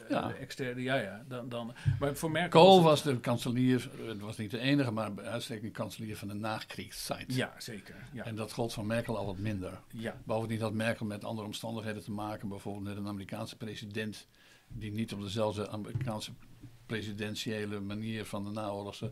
[0.10, 0.34] ja.
[0.34, 1.73] externe, ja, ja, dan, dan.
[1.99, 2.62] Maar voor Merkel.
[2.62, 7.36] Kool was, de kanselier, het was niet de enige, maar uitstekend kanselier van de nakriegstijd.
[7.36, 7.95] Ja, zeker.
[8.13, 8.25] Ja.
[8.25, 9.79] En dat gold van Merkel al wat minder.
[9.91, 10.21] Ja.
[10.25, 14.27] Bovendien had Merkel met andere omstandigheden te maken, bijvoorbeeld met een Amerikaanse president
[14.69, 16.32] die niet op dezelfde Amerikaanse
[16.86, 19.12] presidentiële manier van de naoorlogse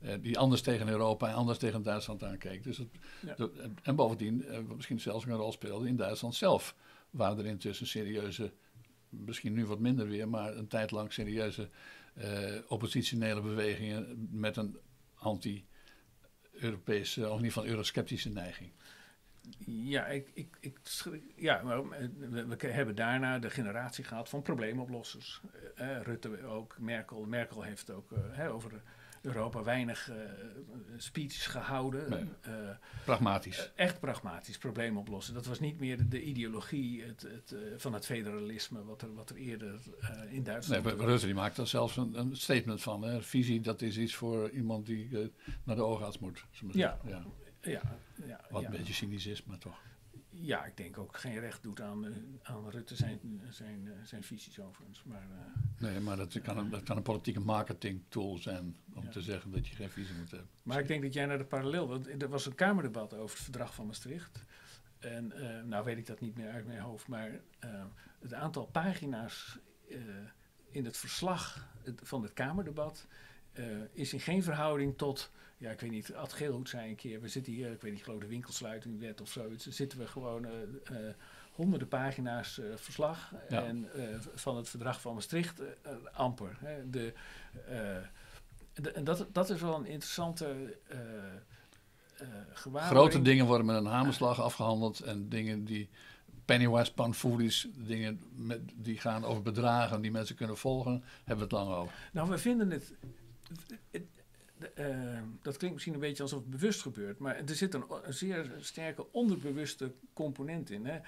[0.00, 2.62] uh, die anders tegen Europa en anders tegen Duitsland aankeek.
[2.62, 2.88] Dus het,
[3.82, 6.74] en bovendien, uh, misschien zelfs een rol speelde in Duitsland zelf.
[7.10, 8.52] Waren er intussen serieuze,
[9.08, 11.68] misschien nu wat minder weer, maar een tijd lang serieuze
[12.18, 12.24] uh,
[12.68, 14.76] oppositionele bewegingen met een
[15.14, 18.70] anti-Europese, of in ieder geval eurosceptische neiging.
[19.66, 20.78] Ja, ik, ik, ik,
[21.36, 25.40] ja maar we, we, hebben daarna de generatie gehad van probleemoplossers.
[26.02, 27.24] Rutte ook, Merkel.
[27.24, 28.10] Merkel heeft ook
[28.50, 28.82] over
[29.22, 30.16] Europa weinig uh,
[30.96, 32.36] speeches gehouden.
[33.04, 33.72] Pragmatisch.
[33.74, 35.34] Echt pragmatisch, probleem oplossen.
[35.34, 39.36] Dat was niet meer de, ideologie het, het, van het federalisme, wat er, wat er
[39.36, 39.80] eerder
[40.30, 40.84] in Duitsland...
[40.84, 43.02] Nee, Rutte die maakt daar zelfs een, een statement van.
[43.02, 43.22] Hè.
[43.22, 45.32] Visie, dat is iets voor iemand die
[45.64, 46.44] naar de oogarts moet.
[46.72, 46.98] Ja.
[47.04, 47.24] Ja.
[47.60, 47.82] Ja,
[48.26, 49.80] ja, Wat een beetje cynisch is, maar toch
[50.40, 54.22] ja, ik denk ook geen recht doet aan, uh, aan Rutte zijn, zijn, uh, zijn
[54.22, 55.02] visies overigens.
[55.04, 59.10] Maar, uh, nee, maar dat kan, een, dat kan een politieke marketing tool zijn om
[59.10, 60.48] te zeggen dat je geen visie moet hebben.
[60.62, 63.44] Maar ik denk dat jij naar de parallel, want er was een Kamerdebat over het
[63.44, 64.44] verdrag van Maastricht.
[64.98, 65.32] En
[65.68, 67.40] nou weet ik dat niet meer uit mijn hoofd, maar
[68.18, 69.58] het aantal pagina's
[70.70, 71.68] in het verslag
[72.02, 73.06] van het Kamerdebat
[73.92, 77.28] is in geen verhouding tot ja, ik weet niet, Ad Geelhoed zei een keer, we
[77.28, 80.50] zitten hier, ik weet niet, geloof de winkelsluitingwet of zoiets, zitten we gewoon uh,
[80.90, 80.98] uh,
[81.52, 83.88] honderden pagina's uh, verslag en
[84.34, 85.60] van het verdrag van Maastricht
[86.12, 86.56] amper.
[86.58, 87.12] Hè, de,
[88.74, 90.76] de, en dat, dat is wel een interessante.
[92.74, 95.88] Grote dingen worden met een hamerslag afgehandeld en dingen die
[96.44, 101.54] pennywise pound foolish, dingen met, die gaan over bedragen die mensen kunnen volgen, hebben we
[101.54, 101.94] het lang over.
[102.12, 102.92] Nou, we vinden het,
[103.90, 104.06] het
[104.78, 108.52] uh, dat klinkt misschien een beetje alsof het bewust gebeurt, maar er zit een, zeer
[108.58, 110.86] sterke onderbewuste component in.
[110.86, 110.98] Hè.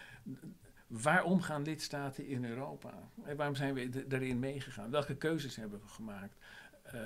[0.87, 3.11] Waarom gaan lidstaten in Europa?
[3.25, 4.91] En waarom zijn we daarin meegegaan?
[4.91, 6.37] Welke keuzes hebben we gemaakt?
[6.95, 7.01] Uh,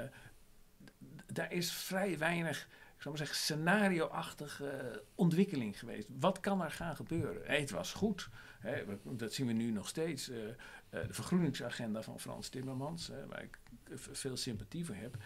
[1.26, 2.60] daar is vrij weinig,
[2.96, 6.08] ik zou maar zeggen, scenario-achtige ontwikkeling geweest.
[6.20, 7.42] Wat kan er gaan gebeuren?
[7.44, 8.28] Het was goed.
[9.02, 10.28] Dat zien we nu nog steeds.
[10.28, 10.36] Uh,
[10.90, 13.58] de vergroeningsagenda van Frans Timmermans, waar ik
[13.94, 15.16] veel sympathie voor heb.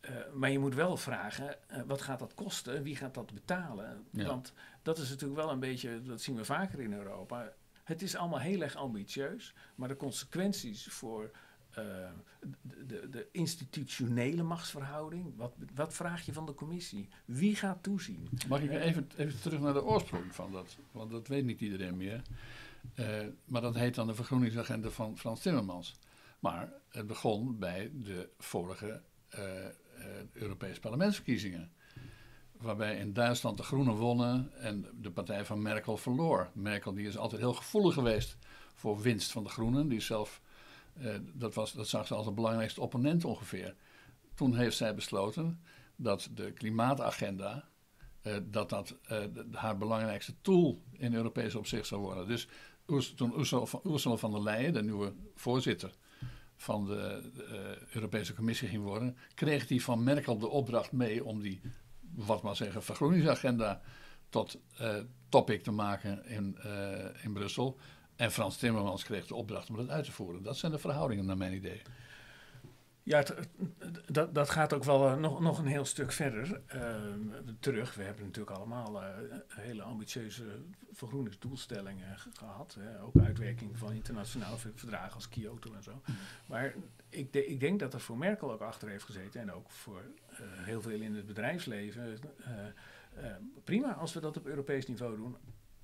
[0.00, 2.82] Uh, maar je moet wel vragen, uh, wat gaat dat kosten?
[2.82, 4.04] Wie gaat dat betalen?
[4.10, 4.26] Ja.
[4.26, 7.52] Want dat is natuurlijk wel een beetje, dat zien we vaker in Europa.
[7.84, 11.30] Het is allemaal heel erg ambitieus, maar de consequenties voor
[11.78, 11.84] uh,
[12.62, 17.08] de, de, de, institutionele machtsverhouding, wat, wat vraag je van de commissie?
[17.24, 18.28] Wie gaat toezien?
[18.48, 20.76] Mag ik even, even terug naar de oorsprong van dat?
[20.92, 22.22] Want dat weet niet iedereen meer.
[23.44, 25.98] maar dat heet dan de vergroeningsagenda van Frans Timmermans.
[26.38, 29.02] Maar het begon bij de vorige
[30.32, 31.72] Europese parlementsverkiezingen.
[32.52, 36.50] Waarbij in Duitsland de Groenen wonnen en de partij van Merkel verloor.
[36.54, 38.36] Merkel die is altijd heel gevoelig geweest
[38.74, 39.88] voor winst van de Groenen.
[39.88, 40.40] Die zelf,
[40.98, 43.74] uh, dat, was, dat zag ze als de belangrijkste opponent ongeveer.
[44.34, 45.60] Toen heeft zij besloten
[45.96, 47.68] dat de klimaatagenda
[48.22, 48.96] uh, dat dat
[49.52, 52.28] haar belangrijkste tool in Europese opzicht zou worden.
[52.28, 52.48] Dus
[53.14, 53.40] toen
[53.84, 55.94] Ursula van der Leyen, de nieuwe voorzitter
[56.60, 61.40] van de, uh, Europese Commissie ging worden, kreeg hij van Merkel de opdracht mee om
[61.40, 61.60] die,
[62.14, 63.80] wat maar zeggen, vergroeningsagenda
[64.28, 64.96] tot uh,
[65.28, 67.78] topic te maken in, uh, in Brussel.
[68.16, 70.42] En Frans Timmermans kreeg de opdracht om dat uit te voeren.
[70.42, 71.82] Dat zijn de verhoudingen naar mijn idee.
[73.10, 73.24] Ja,
[74.06, 76.96] dat, dat gaat ook wel uh, nog, nog een heel stuk verder uh,
[77.60, 77.94] terug.
[77.94, 79.08] We hebben natuurlijk allemaal uh,
[79.48, 80.44] hele ambitieuze
[80.92, 82.76] vergroeningsdoelstellingen gehad.
[82.80, 83.02] Hè.
[83.02, 86.02] Ook uitwerking van internationale verdragen als Kyoto en zo.
[86.06, 86.16] Mm.
[86.46, 86.74] Maar
[87.08, 89.40] ik, de, ik, denk dat er voor Merkel ook achter heeft gezeten.
[89.40, 90.02] En ook voor
[90.40, 92.18] heel veel in het bedrijfsleven.
[93.64, 95.36] prima als we dat op Europees niveau doen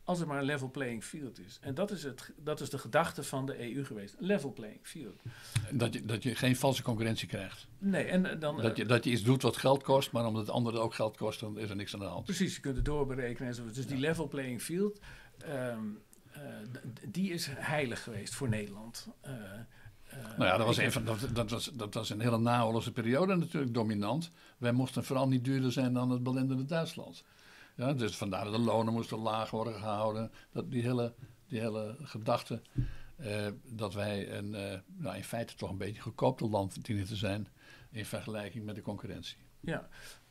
[0.07, 1.59] als er maar een level playing field is.
[1.61, 4.14] En dat is, het, dat is de gedachte van de EU geweest.
[4.19, 5.23] Level playing field.
[5.71, 7.66] Dat je, dat je geen valse concurrentie krijgt.
[7.79, 8.57] Nee, en dan...
[8.57, 11.16] Dat je, dat je iets doet wat geld kost, maar omdat het andere ook geld
[11.16, 12.25] kost, dan is er niks aan de hand.
[12.25, 13.75] Precies, je kunt het doorberekenen enzovoort.
[13.75, 15.01] Dus die level playing field,
[15.38, 15.79] ehm,
[16.33, 16.40] eh,
[17.09, 19.09] die is heilig geweest voor Nederland.
[19.25, 19.33] Uh,
[20.37, 23.35] nou ja, dat was, een van, dat, dat, was, dat was een hele naoorlogse periode
[23.35, 24.31] natuurlijk dominant.
[24.59, 27.25] Wij moesten vooral niet duurder zijn dan het belendende Duitsland.
[27.76, 30.32] Ja, dus vandaar dat de lonen moesten laag worden gehouden.
[30.50, 31.14] Dat, die, hele,
[31.46, 32.62] die hele gedachte
[33.20, 37.16] uh, dat wij een, uh, nou in feite toch een beetje goedkoopte land dienen te
[37.16, 37.48] zijn
[37.90, 39.36] in vergelijking met de concurrentie.
[39.60, 39.88] Ja,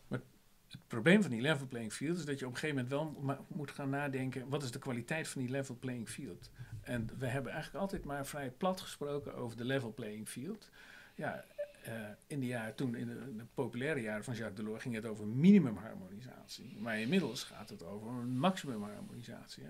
[0.07, 0.19] maar
[0.67, 3.43] het probleem van die level playing field is dat je op een gegeven moment wel
[3.47, 6.49] moet gaan nadenken: wat is de kwaliteit van die level playing field?
[6.81, 10.69] En we hebben eigenlijk altijd maar vrij plat gesproken over de level playing field.
[11.15, 11.45] Ja,
[11.87, 15.27] uh, in de jaren, toen in de, populaire jaren van Jacques Delors ging het over
[15.27, 16.77] minimumharmonisatie.
[16.79, 19.63] Maar inmiddels gaat het over een maximumharmonisatie.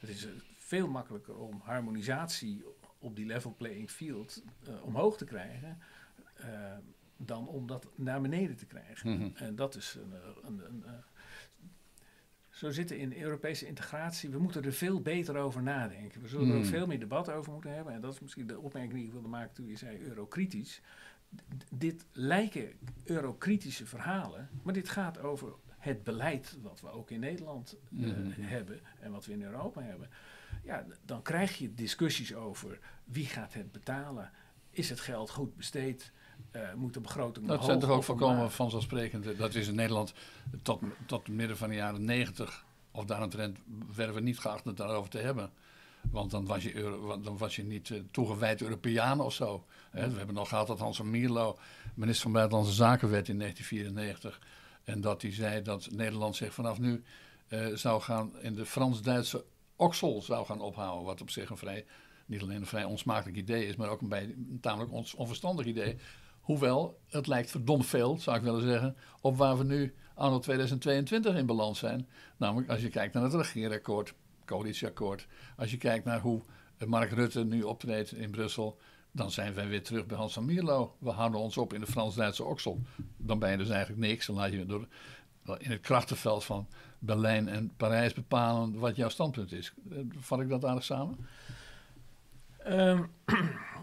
[0.00, 2.64] Het is eh, veel makkelijker om harmonisatie
[2.98, 5.78] op die level playing field uh, omhoog te krijgen.
[7.16, 9.10] dan om dat naar beneden te krijgen.
[9.10, 9.28] Mhm.
[9.34, 10.12] En dat is een,
[10.44, 10.84] een, een,
[12.56, 14.30] zo zitten in Europese integratie.
[14.30, 16.20] We moeten er veel beter over nadenken.
[16.22, 16.70] We zullen er ook Hmm.
[16.70, 17.92] veel meer debat over moeten hebben.
[17.94, 20.80] En dat is misschien de opmerking die ik wilde maken toen je zei eurokritisch.
[21.58, 22.72] D- dit lijken
[23.04, 28.40] eurokritische verhalen, maar dit gaat over het beleid wat we ook in Nederland eh, Mhm.
[28.40, 30.08] hebben en wat we in Europa hebben.
[30.64, 34.30] Ja, dan krijg je discussies over wie gaat het betalen.
[34.70, 36.12] Is het geld goed besteed?
[36.50, 38.54] Eh, moet de begroting Dat zijn toch ook omlaag?
[38.54, 39.38] vanzelfsprekend.
[39.38, 40.12] Dat is in Nederland
[40.62, 43.58] tot, tot midden van de jaren negentig of daaromtrent
[43.94, 45.50] werden we niet geacht het daarover te hebben.
[46.10, 49.64] Want dan was je, Euro- dan was je niet eh, toegewijd Europeaan of zo.
[49.90, 51.58] Hè, we hebben nog gehad dat Hans van Mierlo
[51.94, 54.40] minister van Buitenlandse Zaken werd in 1994.
[54.84, 57.02] En dat hij zei dat Nederland zich vanaf nu
[57.48, 59.44] eh, zou gaan in de Frans-Duitse
[59.76, 61.04] oksel zou gaan ophouden.
[61.04, 61.84] Wat op zich een vrij,
[62.26, 65.96] niet alleen een vrij onsmakelijk idee is, maar ook een, bij, een tamelijk onverstandig idee.
[66.46, 71.36] Hoewel, het lijkt verdomd veel, zou ik willen zeggen, op waar we nu anno 2022
[71.36, 72.08] in balans zijn.
[72.36, 75.26] Namelijk als je kijkt naar het regeerakkoord, coalitieakkoord.
[75.56, 76.42] Als je kijkt naar hoe
[76.86, 78.78] Mark Rutte nu optreedt in Brussel,
[79.12, 80.96] dan zijn wij weer terug bij Hans van Mierlo.
[80.98, 82.80] We houden ons op in de Frans-Duitse oksel.
[83.16, 84.26] Dan ben je dus eigenlijk niks.
[84.26, 84.86] Dan laat je door,
[85.58, 89.72] in het krachtenveld van Berlijn en Parijs bepalen wat jouw standpunt is.
[89.90, 91.16] Eh, Vat ik dat aardig samen?
[92.58, 93.02] Ehm,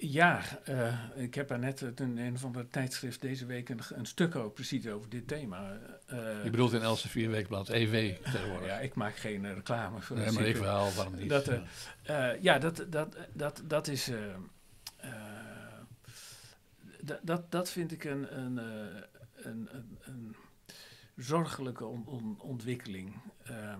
[0.00, 3.80] ja, eh, ik heb er net het in een van de tijdschrift deze week een,
[3.94, 5.78] een stuk over precies over dit thema.
[6.06, 8.66] Eh, Je bedoelt in Elsevier Weekblad, EW tegenwoordig.
[8.68, 11.28] ja, ik maak geen eh, reclame voor Nee, maar ik wel, waarom niet?
[11.28, 11.60] Dat, eh,
[12.32, 14.08] Eh, ja, dat, dat, dat, dat is.
[14.08, 14.24] eh,
[14.96, 15.12] eh,
[17.22, 19.02] dat- dat, vind ik een, een, eh,
[19.34, 19.68] een,
[20.00, 20.36] een,
[21.16, 23.14] zorgelijke on- on- ontwikkeling.
[23.44, 23.74] Eh,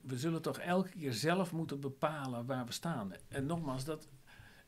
[0.00, 3.12] we zullen toch elke keer zelf moeten bepalen waar we staan.
[3.28, 4.08] En nogmaals, dat,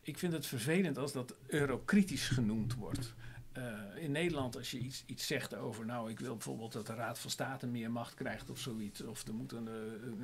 [0.05, 3.15] ik vind het vervelend als dat eurokritisch genoemd wordt.
[3.53, 3.63] Eh,
[3.97, 7.19] in Nederland, als je iets, iets zegt over, nou, ik wil bijvoorbeeld dat de Raad
[7.19, 9.75] van State meer macht krijgt of zoiets, of er moet een, eh,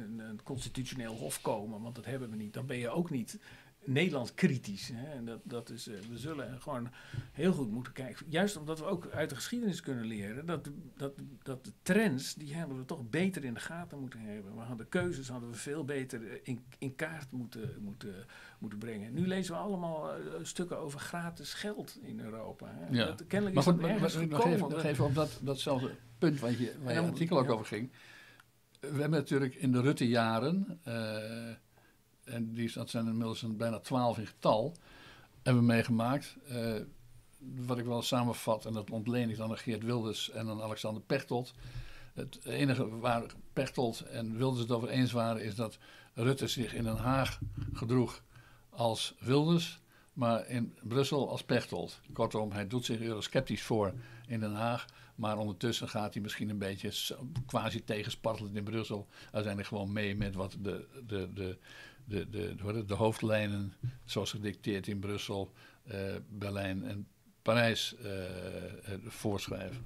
[0.03, 3.39] een, een constitutioneel hof komen, want dat hebben we niet, dan ben je ook niet
[3.85, 4.91] Nederland kritisch.
[4.93, 5.11] Hè?
[5.13, 6.89] En dat, dat is, eh, we zullen gewoon
[7.33, 8.27] heel goed moeten kijken.
[8.29, 11.13] Juist omdat we ook uit de geschiedenis kunnen leren dat, dat,
[11.43, 14.55] dat de trends, die hebben we toch beter in de gaten moeten hebben.
[14.55, 18.15] We hadden keuzes hadden we veel beter eh, in, in kaart moeten, moeten,
[18.59, 19.15] moeten brengen.
[19.15, 22.67] Nu lezen we allemaal eh, stukken over gratis geld in Europa.
[22.75, 22.97] Hè?
[22.97, 23.07] Ja.
[23.07, 26.47] Dat, kennelijk Maar is goed, maar- nog even, nog even op dat, datzelfde punt je,
[26.47, 27.53] waar je dan- artikel ook ja.
[27.53, 27.91] over ging.
[28.81, 30.81] We hebben natuurlijk in de Rutte-jaren,
[32.31, 34.75] en die, dat zijn inmiddels een, bijna twaalf in getal,
[35.43, 36.37] hebben we meegemaakt.
[36.49, 36.75] eh,
[37.67, 41.03] wat ik wel samenvat, en dat ontleen ik dan aan Geert Wilders en aan Alexander
[41.03, 41.53] Pechtold.
[42.15, 45.79] Het enige waar Pechtold en Wilders het over eens waren, is dat
[46.15, 47.39] Rutte zich in Den Haag
[47.73, 48.23] gedroeg
[48.71, 49.81] als Wilders,
[50.13, 52.01] maar in Brussel als Pechtold.
[52.13, 53.95] Kortom, hij doet zich eurosceptisch voor
[54.27, 57.17] in Den Haag, maar ondertussen gaat hij misschien een beetje
[57.47, 61.59] quasi tegenspartelend in Brussel uiteindelijk gewoon mee met wat de, de, de,
[62.05, 63.73] de, de, het, de hoofdlijnen,
[64.05, 65.53] zoals gedicteerd in Brussel,
[65.85, 67.07] eh, Berlijn en
[67.43, 68.13] Parijs eh,
[69.07, 69.85] voorschrijven.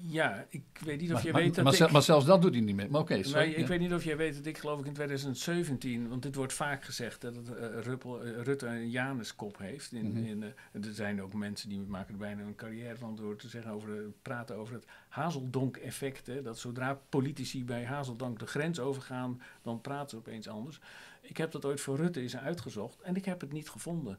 [0.00, 1.90] Ja, ik weet niet of Maar, je maar, weet dat maar, ik...
[1.90, 2.90] maar zelfs dat doet hij niet meer.
[2.90, 3.66] Maar oké, sorry, ik ja.
[3.66, 6.84] weet niet of jij weet dat ik geloof ik in 2017, want dit wordt vaak
[6.84, 9.92] gezegd dat het, eh, Ruppel, eh, Rutte een Januskop heeft.
[9.92, 10.24] In, Mhm.
[10.24, 10.48] in, eh,
[10.86, 13.90] er zijn ook mensen die maken er bijna een carrière van door te zeggen over,
[14.22, 16.30] praten over het Hazeldonk-effect.
[16.44, 20.80] Dat zodra politici bij Hazeldonk de grens overgaan, dan praten ze opeens anders.
[21.20, 24.18] Ik heb dat ooit voor Rutte eens uitgezocht en ik heb het niet gevonden.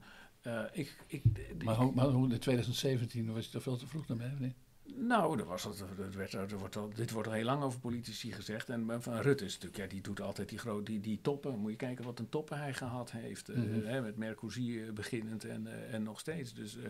[0.71, 1.23] Ik, ik,
[1.63, 4.39] Maar, hoe- maar hoe in 2017 was je er veel te vroeg naar mij, of
[4.39, 4.55] niet?
[5.01, 7.79] Nou, er was, het, er werd, er wordt al, dit wordt al heel lang over
[7.79, 8.69] politici gezegd.
[8.69, 11.59] En van Rutte is natuurlijk, ja, die doet altijd die, grote, die, die toppen.
[11.59, 13.47] Moet je kijken wat een toppen hij gehad heeft.
[13.47, 13.85] Mm -hmm.
[13.85, 16.53] hè, met Mercosur beginnend en, uh, en nog steeds.
[16.53, 16.83] Dus uh,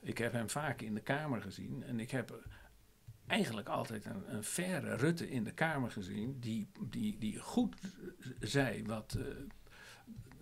[0.00, 1.82] ik heb hem vaak in de Kamer gezien.
[1.86, 2.40] En ik heb
[3.26, 6.36] eigenlijk altijd een, een verre Rutte in de Kamer gezien.
[6.40, 7.76] Die, die, die goed
[8.40, 9.18] zei wat...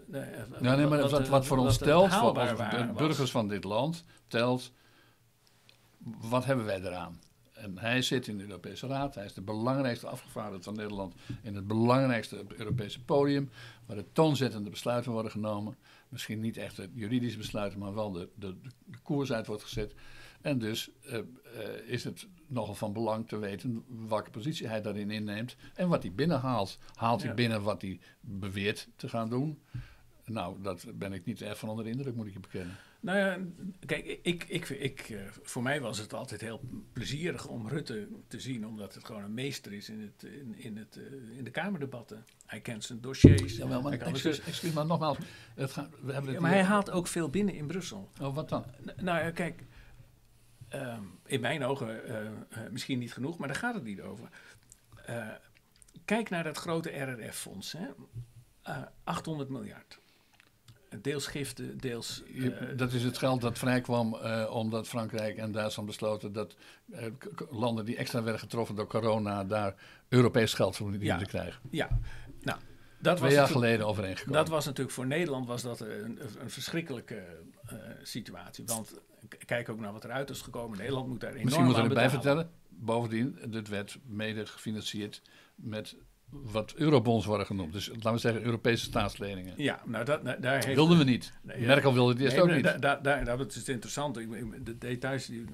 [0.06, 3.64] Nee, ja, nee, maar wat, wat, wat voor ons telt, voor de burgers van dit
[3.64, 4.72] land, telt,
[6.04, 7.20] wat hebben wij eraan?
[7.52, 11.54] En hij zit in de Europese Raad, hij is de belangrijkste afgevaardigde van Nederland in
[11.54, 13.50] het belangrijkste Europese podium,
[13.86, 15.76] waar de toonzettende besluiten worden genomen.
[16.08, 19.94] Misschien niet echt de juridische besluiten, maar wel de, de, de koers uit wordt gezet.
[20.40, 21.22] En dus uh, uh,
[21.86, 26.12] is het nogal van belang te weten welke positie hij daarin inneemt en wat hij
[26.12, 26.78] binnenhaalt.
[26.94, 29.58] Haalt hij binnen wat hij beweert te gaan doen?
[30.24, 32.76] Nou, dat ben ik niet erg van onder de indruk, moet ik je bekennen.
[33.04, 33.38] Nou ja,
[33.86, 36.60] kijk, ik, ik, ik, uh, voor mij was het altijd heel
[36.92, 40.76] plezierig om Rutte te zien, omdat het gewoon een meester is in, het, in, in,
[40.76, 42.24] het, uh, in de Kamerdebatten.
[42.46, 43.56] Hij kent zijn dossiers.
[43.56, 45.18] Jawel, maar excuus, excuus, maar nogmaals.
[45.54, 48.10] Het gaat, we hebben ja, maar hij haalt ook veel binnen in Brussel.
[48.20, 48.64] Oh, wat dan?
[48.96, 49.62] Nou ja, kijk,
[50.74, 54.28] uh, in mijn ogen uh, misschien niet genoeg, maar daar gaat het niet over.
[56.04, 57.76] kijk naar dat grote RRF-fonds,
[59.04, 60.02] 800 miljard
[61.02, 62.22] deels giften, deels...
[62.32, 66.56] Uh, dat is het geld dat vrijkwam uh, omdat Frankrijk en Duitsland besloten dat
[66.92, 67.06] uh,
[67.50, 69.74] landen die extra werden getroffen door corona daar
[70.08, 71.60] Europees geld voor dienen ja, te krijgen.
[71.70, 71.88] Ja,
[72.42, 72.58] nou...
[72.98, 74.32] Dat Twee was jaar geleden overeengekomen.
[74.32, 77.22] Dat was natuurlijk voor Nederland was dat een, een verschrikkelijke
[78.02, 78.64] situatie.
[78.66, 79.00] Want
[79.46, 80.78] kijk ook naar wat eruit is gekomen.
[80.78, 82.50] Nederland moet daar enorm Misschien moet ik erbij vertellen.
[82.68, 85.22] Bovendien, dit werd mede gefinancierd
[85.54, 85.96] met
[86.42, 87.72] wat eurobonds worden genoemd.
[87.72, 89.54] Dus laten we zeggen Europese staatsleningen.
[89.56, 90.74] Ja, nou dat, nou, daar heeft...
[90.74, 91.32] Wilden we niet.
[91.42, 91.66] Nee, ja.
[91.66, 92.82] Merkel wilde het eerst nee, ook niet.
[92.82, 94.14] Daar, dat is interessant.
[94.14, 95.44] De details die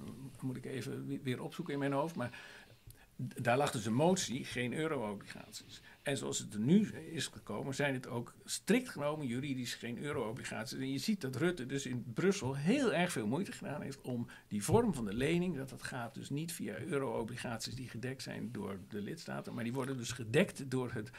[0.40, 2.14] moet ik even weer opzoeken in mijn hoofd.
[2.14, 2.38] Maar
[3.16, 5.82] daar lag dus een motie, geen euro-obligaties.
[6.02, 10.78] En zoals het er nu is gekomen, zijn het ook strikt genomen juridisch geen euro-obligaties.
[10.78, 14.26] En je ziet dat Rutte dus in Brussel heel erg veel moeite gedaan heeft om
[14.48, 18.52] die vorm van de lening, dat dat gaat dus niet via euro-obligaties die gedekt zijn
[18.52, 21.10] door de lidstaten, maar die worden dus gedekt door het,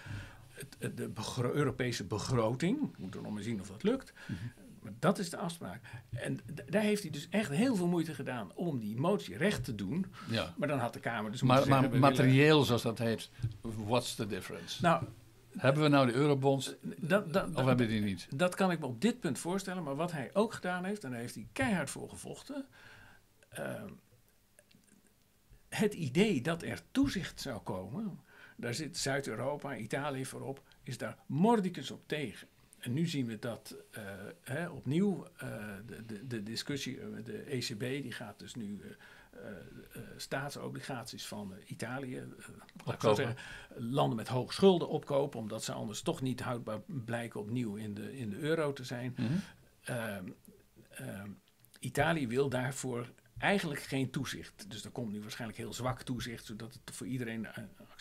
[0.96, 1.12] de
[1.54, 2.80] Europese begroting.
[2.80, 4.14] We moeten nog maar zien of dat lukt.
[4.26, 4.38] -hmm.
[4.82, 5.82] Maar dat is de afspraak.
[6.10, 9.76] En daar heeft hij dus echt heel veel moeite gedaan om die motie recht te
[9.76, 10.06] doen.
[10.30, 10.54] Ja.
[10.58, 12.66] Maar dan had de Kamer dus Maar, zeggen, maar materieel, willen...
[12.66, 13.30] zoals dat heet,
[13.62, 14.82] what's the difference?
[14.82, 15.04] Nou,
[15.58, 18.28] hebben we nou de eurobonds dat, dat, of dat, hebben we die niet?
[18.36, 19.84] Dat kan ik me op dit punt voorstellen.
[19.84, 22.66] Maar wat hij ook gedaan heeft, en daar heeft hij keihard voor gevochten...
[23.60, 23.84] Uh,
[25.70, 28.20] het idee dat er toezicht zou komen...
[28.58, 32.48] daar zit Zuid-Europa, Italië voorop, is daar mordicus op tegen.
[32.82, 34.04] En nu zien we dat uh,
[34.44, 35.50] hè, opnieuw uh,
[35.86, 38.82] de, de, de, discussie, uh, de ECB, die gaat dus nu
[40.18, 42.24] staatsobligaties van Italië,
[43.02, 43.36] zeggen,
[43.76, 48.18] landen met hoge schulden opkopen, omdat ze anders toch niet houdbaar blijken opnieuw in de,
[48.18, 49.16] in de euro te zijn.
[49.18, 49.32] Mhm.
[49.32, 49.42] Mm
[49.84, 51.40] -hmm.
[51.80, 54.70] Italië wil daarvoor eigenlijk geen toezicht.
[54.70, 57.48] Dus er komt nu waarschijnlijk heel zwak toezicht, zodat het voor iedereen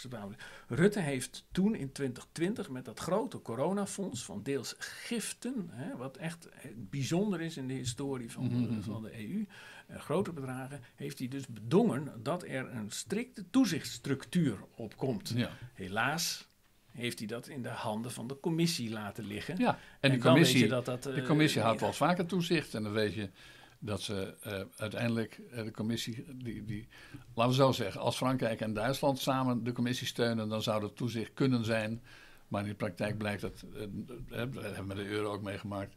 [0.05, 0.37] acceptabel.
[0.69, 6.49] Rutte heeft toen in 2020 met dat grote coronafonds van deels giften, hè, wat echt
[6.77, 9.47] bijzonder is in de historie van, Mhm, de, van de EU,
[9.91, 15.33] uh, grote bedragen, heeft hij dus bedongen dat er een strikte toezichtsstructuur op komt.
[15.35, 15.51] Ja.
[15.75, 16.49] Helaas
[16.91, 19.59] heeft hij dat in de handen van de commissie laten liggen.
[19.59, 22.75] Ja, en, de commissie, je dat dat, de eh, commissie houdt wel vaker toezicht.
[22.75, 23.31] En dan weet je
[23.81, 26.89] dat ze eh, uiteindelijk eh, de commissie, die, die,
[27.35, 30.97] laten we zo zeggen, als Frankrijk en Duitsland samen de commissie steunen, dan zou dat
[30.97, 32.03] toezicht kunnen zijn.
[32.49, 33.87] Maar in de praktijk blijkt dat, eh,
[34.53, 35.97] dat hebben we de euro ook meegemaakt.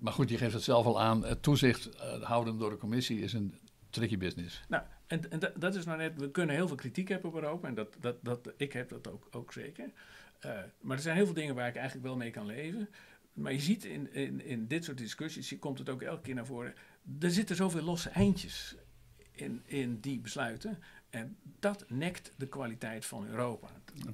[0.00, 1.88] Maar goed, je geeft het zelf al aan, toezicht
[2.22, 3.54] houden door de commissie is een
[3.90, 4.62] tricky business.
[4.68, 7.68] Nou, en, en dat, is nou net, we kunnen heel veel kritiek hebben op Europa
[7.68, 9.90] en dat, dat, dat, ik heb dat ook, ook zeker.
[10.80, 12.88] Maar er zijn heel veel dingen waar ik eigenlijk wel mee kan leven.
[13.38, 16.34] Maar je ziet in, in, in dit soort discussies, je komt het ook elke keer
[16.34, 16.74] naar voren,
[17.20, 18.74] er zitten zoveel losse eindjes
[19.32, 20.78] in, in die besluiten.
[21.10, 23.68] En dat nekt de kwaliteit van Europa.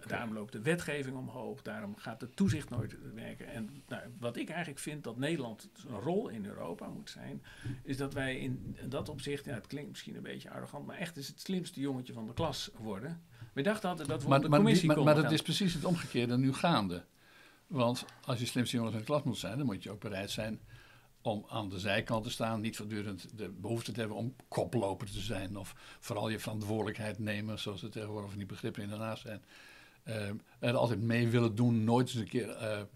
[0.06, 3.46] Daarom loopt de wetgeving omhoog, daarom gaat het toezicht nooit werken.
[3.48, 7.42] En nou, wat ik eigenlijk vind dat Nederland een rol in Europa moet zijn,
[7.82, 11.16] is dat wij in dat opzicht, ja, het klinkt misschien een beetje arrogant, maar echt
[11.16, 13.22] is het slimste jongetje van de klas worden.
[13.52, 15.42] We dachten altijd dat we Maar, op de maar, die- commissie maar, maar dat is
[15.42, 17.04] precies het omgekeerde nu gaande.
[17.66, 20.30] Want als je slimste jongens in de klas moet zijn, dan moet je ook bereid
[20.30, 20.60] zijn
[21.22, 22.60] om aan de zijkant te staan.
[22.60, 25.56] Niet voortdurend de behoefte te hebben om koploper te zijn.
[25.56, 29.42] Of vooral je verantwoordelijkheid nemen, zoals er tegenwoordig van die begrippen in zijn.
[30.02, 32.86] Eh, er altijd mee willen doen, nooit eens een keer, eh, eh,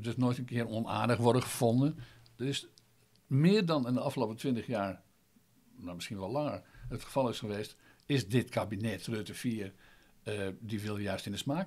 [0.00, 1.98] dus nooit een keer onaardig worden gevonden.
[2.36, 2.66] Is
[3.26, 5.02] meer dan in de afgelopen twintig jaar,
[5.76, 7.76] nou misschien wel langer, het geval is geweest,
[8.06, 9.72] is dit kabinet Rutte 4,
[10.24, 11.66] uh, die wil juist in de smaak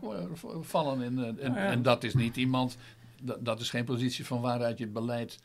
[0.62, 1.02] vallen.
[1.02, 1.72] En, en, nou ja.
[1.72, 2.78] en dat is niet iemand,
[3.22, 5.40] dat, dat is geen positie van waaruit je het beleid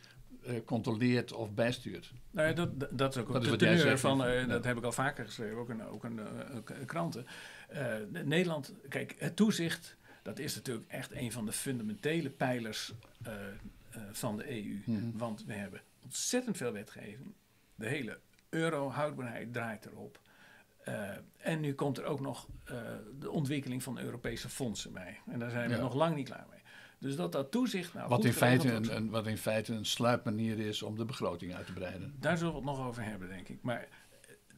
[0.46, 2.12] uh, controleert of bijstuurt.
[2.30, 5.24] Nou ja, dat, dat is ook dat de teneur van, dat heb ik al vaker
[5.24, 6.04] geschreven, ook in, ook
[6.70, 7.26] in kranten.
[8.24, 12.92] Nederland, kijk, het toezicht, dat is natuurlijk echt een van de fundamentele pijlers
[14.12, 14.82] van de EU.
[14.84, 15.12] Mm -hmm.
[15.16, 17.34] Want we hebben ontzettend veel wetgeving.
[17.74, 20.20] De hele euro-houdbaarheid draait erop.
[20.88, 22.80] Uh, en nu komt er ook nog uh,
[23.18, 25.20] de ontwikkeling van Europese fondsen bij.
[25.26, 25.80] En daar zijn we ja.
[25.80, 26.58] nog lang niet klaar mee.
[26.98, 27.94] Dus dat dat toezicht.
[27.94, 31.54] Nou, wat, in feite een, een, wat in feite een sluipmanier is om de begroting
[31.54, 32.16] uit te breiden.
[32.20, 33.62] Daar zullen we het nog over hebben, denk ik.
[33.62, 33.88] Maar eh,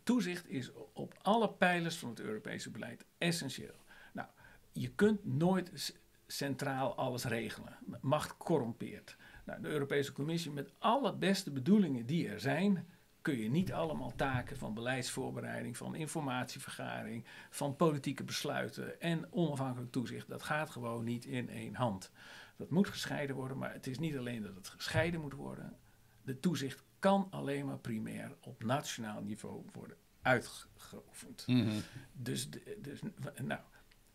[0.03, 3.85] toezicht is op alle pijlers van het Europese beleid essentieel.
[4.13, 4.29] Nou,
[4.73, 5.95] je kunt nooit
[6.27, 7.77] centraal alles regelen.
[8.01, 9.17] Macht corrompeert.
[9.45, 12.87] Nou, de Europese Commissie, met alle beste bedoelingen die er zijn,
[13.23, 20.29] kun je niet allemaal taken van beleidsvoorbereiding, van informatievergaring, van politieke besluiten en onafhankelijk toezicht.
[20.29, 22.11] Dat gaat gewoon niet in één hand.
[22.57, 25.77] Dat moet gescheiden worden, maar het is niet alleen dat het gescheiden moet worden.
[26.23, 31.45] De toezicht kan alleen maar primair op nationaal niveau worden uitgeoefend.
[31.47, 31.69] Mm
[32.13, 32.49] Dus,
[32.79, 33.01] dus
[33.43, 33.61] nou,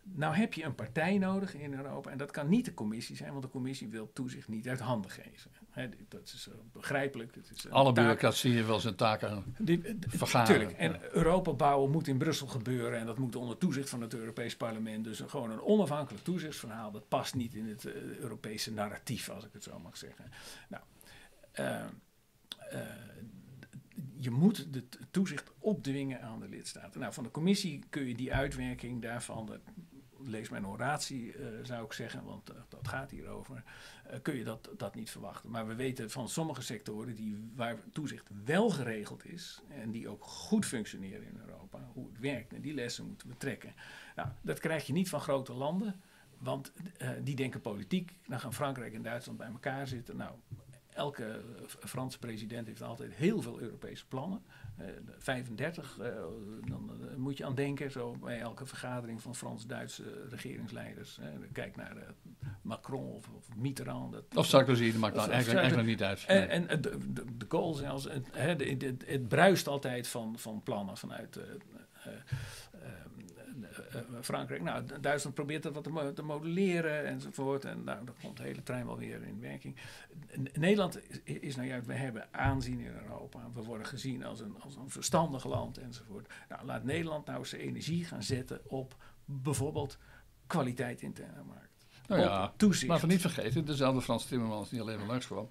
[0.02, 3.30] nou heb je een partij nodig in Europa en dat kan niet de commissie zijn,
[3.30, 5.50] want de commissie wil toezicht niet uit handen geven.
[6.08, 7.34] Dat is uh, begrijpelijk.
[7.34, 10.76] Het is Alle bureaucratieën wil zijn taken die, vergaren.
[10.78, 14.56] En Europa bouwen moet in Brussel gebeuren en dat moet onder toezicht van het Europees
[14.56, 15.04] Parlement.
[15.04, 19.52] Dus gewoon een onafhankelijk toezichtsverhaal, dat past niet in het uh, Europese narratief, als ik
[19.52, 20.24] het zo mag zeggen.
[20.68, 20.82] Nou,
[21.60, 21.84] uh,
[24.16, 27.00] je moet de toezicht opdwingen aan de lidstaten.
[27.00, 29.60] Nou, van de commissie kun je die uitwerking daarvan,
[30.26, 33.62] lees mijn oratie, uh, zou ik zeggen, want uh, dat gaat hierover,
[34.10, 35.50] uh, kun je dat, dat niet verwachten.
[35.50, 40.24] Maar we weten van sommige sectoren die, waar toezicht wel geregeld is en die ook
[40.24, 42.52] goed functioneren in Europa, hoe het werkt.
[42.52, 43.74] En die lessen moeten we trekken.
[44.16, 46.00] Nou, dat krijg je niet van grote landen,
[46.38, 46.72] want
[47.22, 48.16] die denken politiek.
[48.26, 50.16] Dan gaan Frankrijk en Duitsland bij elkaar zitten.
[50.16, 50.34] Nou,
[50.88, 54.42] elke Franse president heeft altijd heel veel Europese plannen.
[54.80, 54.86] Uh,
[55.18, 56.06] 35, uh,
[56.64, 61.18] dan uh, moet je aan denken, zo bij elke vergadering van Frans-Duitse regeringsleiders.
[61.52, 62.08] kijk naar eh,
[62.62, 64.12] Macron of, of Mitterrand.
[64.12, 66.24] Dat, of Sarkozy, dat maakt eigenlijk, eigenlijk niet uit.
[66.26, 70.62] En, en de, de, de Gaulle zelfs, het, het, het, het, bruist altijd van, van
[70.62, 71.44] plannen vanuit uh,
[74.20, 74.62] Frankrijk.
[74.62, 77.64] Nou, Duitsland probeert dat wat te, mo te, modelleren enzovoort.
[77.64, 79.76] En nou, dan komt de hele trein wel weer in werking.
[80.52, 83.38] Nederland is, is nou juist, we hebben aanzien in Europa.
[83.54, 86.32] We worden gezien als een, als een verstandig land enzovoort.
[86.48, 89.98] Nou, laat Nederland nou zijn energie gaan zetten op bijvoorbeeld
[90.46, 91.86] kwaliteit interne markt.
[92.08, 92.86] Nou ja, toezicht.
[92.86, 95.48] Maar we niet vergeten, dezelfde Frans Timmermans die alleen maar langs kwam,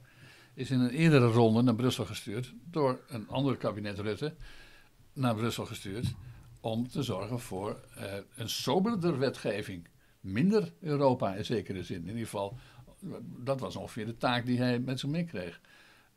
[0.54, 4.36] is in een eerdere ronde naar Brussel gestuurd door een ander kabinet Rutte
[5.14, 6.16] naar Brussel gestuurd
[6.66, 9.88] om te zorgen voor uh, een soberder wetgeving.
[10.20, 12.02] Minder Europa in zekere zin.
[12.02, 12.58] In ieder geval,
[13.44, 15.62] dat was ongeveer de taak die hij met zich meekreeg.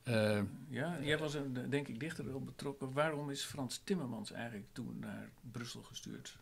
[0.05, 2.93] Uh, ja, jij was er denk ik dichter op betrokken.
[2.93, 6.37] Waarom is Frans Timmermans eigenlijk toen naar Brussel gestuurd?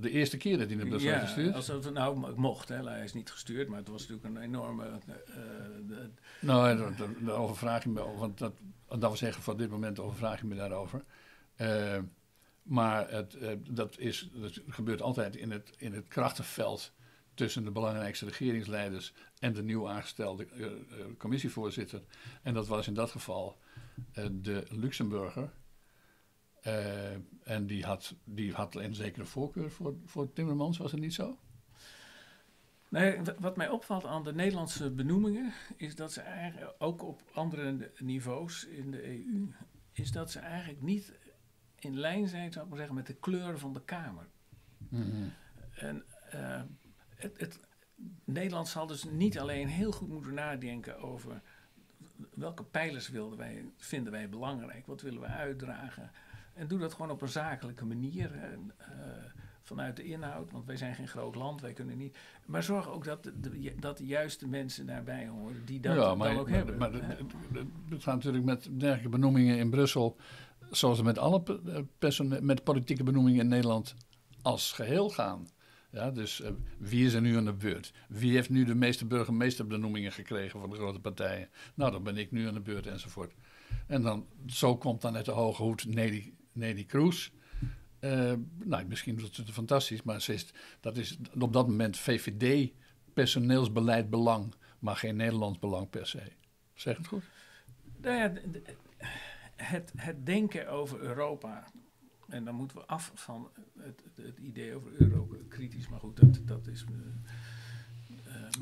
[0.00, 1.54] De eerste keer dat hij naar Brussel ja, gestuurd?
[1.54, 2.88] Als het nou mocht, hè.
[2.88, 4.84] hij is niet gestuurd, maar het was natuurlijk een enorme.
[4.86, 5.34] Uh,
[5.88, 8.52] de, nou, daar overvraag je me, want dat,
[8.88, 11.04] dat was zeggen, voor dit moment overvraag je me daarover.
[11.60, 11.98] Uh,
[12.68, 14.30] maar het, uh, dat, is,
[14.68, 16.92] gebeurt altijd in het, in het krachtenveld
[17.34, 20.70] tussen de belangrijkste regeringsleiders en de nieuw aangestelde uh, uh,
[21.18, 22.02] commissievoorzitter.
[22.42, 23.58] En dat was in dat geval
[24.30, 25.50] de Luxemburger.
[27.42, 31.38] en die had, die had een zekere voorkeur voor, voor Timmermans, was het niet zo?
[32.88, 37.90] Nee, wat mij opvalt aan de Nederlandse benoemingen is dat ze eigenlijk ook op andere
[37.98, 39.52] niveaus in de EU,
[39.92, 41.12] is dat ze eigenlijk niet
[41.78, 44.26] in lijn zijn, zou ik maar zeggen, met de kleuren van de Kamer.
[44.88, 45.32] Mm-hmm.
[45.74, 46.04] En
[46.34, 46.62] uh,
[47.14, 47.60] het, het,
[48.24, 51.42] Nederland zal dus niet alleen heel goed moeten nadenken over
[52.34, 56.10] welke pijlers wilden wij, vinden wij belangrijk, wat willen we uitdragen.
[56.54, 58.34] En doe dat gewoon op een zakelijke manier.
[58.34, 58.44] Uh,
[59.68, 62.18] vanuit de inhoud, want wij zijn geen groot land, wij kunnen niet.
[62.46, 66.28] Maar zorg ook dat de, dat de juiste mensen daarbij horen die dat ja, maar,
[66.28, 66.78] dan ook hebben.
[66.78, 66.92] Maar
[67.88, 70.16] het gaat natuurlijk met dergelijke benoemingen in Brussel
[70.70, 71.42] zoals met alle
[71.98, 73.94] eh, met politieke benoemingen in Nederland
[74.42, 75.46] als geheel gaan.
[75.90, 76.48] Ja, dus uh,
[76.78, 77.92] wie is er nu aan de beurt?
[78.08, 81.48] Wie heeft nu de meeste burgemeesterbenoemingen gekregen van de grote partijen?
[81.74, 83.32] Nou, dan ben ik nu aan de beurt enzovoort.
[83.86, 87.32] En dan, zo komt dan uit de hoge hoed Nelly, Nelly Kroes.
[88.00, 88.32] Uh,
[88.64, 90.46] nou, misschien ze het fantastisch, maar ze is,
[90.80, 92.70] dat is op dat moment VVD,
[93.14, 96.22] personeelsbeleid belang, maar geen Nederlands belang per se.
[96.74, 97.22] Zeg het goed?
[98.00, 98.32] Nou ja,
[99.62, 101.64] het, het denken over Europa.
[102.28, 105.88] En dan moeten we af van het, het, idee over euro kritisch.
[105.88, 106.84] Maar goed, dat, dat is.
[106.90, 106.96] Uh,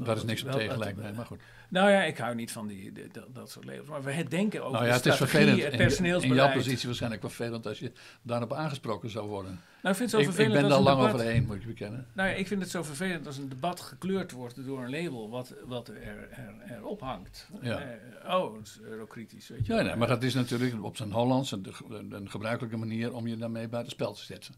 [0.04, 1.12] Daar is niks op tegen, lijkt mij.
[1.12, 1.40] Maar goed.
[1.68, 3.88] Nou ja, ik hou niet van die, die dat, dat, soort levens.
[3.88, 5.62] Maar we het denken over nou ja, de het is vervelend.
[5.62, 6.40] het personeelsbeleid.
[6.40, 9.60] In, jouw positie waarschijnlijk wel vervelend als je daarop aangesproken zou worden.
[9.82, 12.06] Nou, ik, vind het zo vervelend ik ben daar lang debat, overheen, moet ik bekennen.
[12.12, 15.30] Nou ja, ik vind het zo vervelend als een debat gekleurd wordt door een label
[15.30, 17.48] wat, wat er, er, erop hangt.
[17.62, 17.82] Ja.
[18.24, 21.12] Uh, oh, het is eurokritisch, weet je Ja, nee, maar dat is natuurlijk op zijn
[21.12, 21.66] Hollands een,
[22.10, 24.54] een gebruikelijke manier om je daarmee buiten spel te zetten.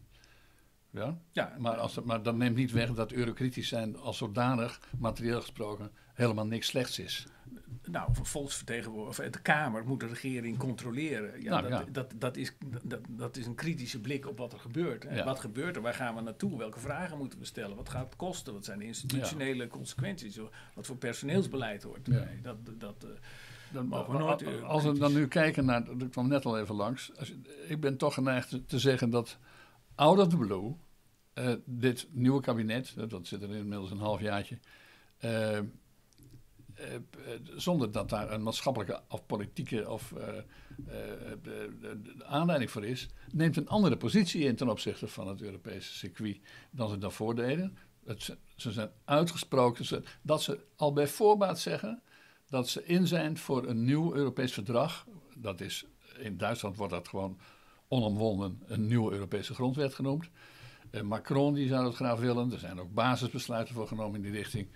[0.91, 1.17] Ja?
[1.31, 5.41] Ja, maar, als het, maar dat neemt niet weg dat eurokritisch zijn als zodanig, materieel
[5.41, 7.27] gesproken, helemaal niks slechts is.
[7.83, 11.41] Nou, volksvertegenwoordiger, de Kamer moet de regering controleren.
[11.41, 11.85] Ja, Nou, dat, ja.
[11.91, 15.05] Dat, dat, is, dat, dat is een kritische blik op wat er gebeurt.
[15.11, 15.23] Ja.
[15.25, 15.81] Wat gebeurt er?
[15.81, 16.57] Waar gaan we naartoe?
[16.57, 17.75] Welke vragen moeten we stellen?
[17.75, 18.53] Wat gaat het kosten?
[18.53, 20.37] Wat zijn de institutionele consequenties?
[20.73, 22.39] Wat voor personeelsbeleid hoort erbij?
[22.41, 23.09] Dat, dat, eh,
[23.71, 26.75] Dan, Mogen we nooit als- we dan nu kijken naar, dat kwam net al even
[26.75, 27.11] langs.
[27.17, 27.33] Als
[27.67, 29.37] ik ben toch geneigd te zeggen dat
[29.99, 30.75] out of the blue
[31.33, 34.57] eh, dit nieuwe kabinet, eh, dat zit er inmiddels een halfjaartje,
[35.17, 35.63] eh, eh,
[37.55, 40.13] zonder dat daar een maatschappelijke of politieke of
[42.25, 46.39] aanleiding voor is, neemt een andere positie in ten opzichte van het Europese circuit
[46.71, 47.77] dan ze daarvoor deden.
[48.05, 52.01] Het, ze- ze zijn uitgesproken ze- dat ze al bij voorbaat zeggen
[52.49, 55.05] dat ze in zijn voor een nieuw Europees verdrag.
[55.35, 55.85] Dat is,
[56.17, 57.37] in Duitsland wordt dat gewoon
[57.89, 60.29] onomwonden een nieuwe Europese grondwet genoemd.
[60.91, 62.51] Eh, Macron die zou dat graag willen.
[62.51, 64.67] Er zijn ook basisbesluiten voor genomen in die richting.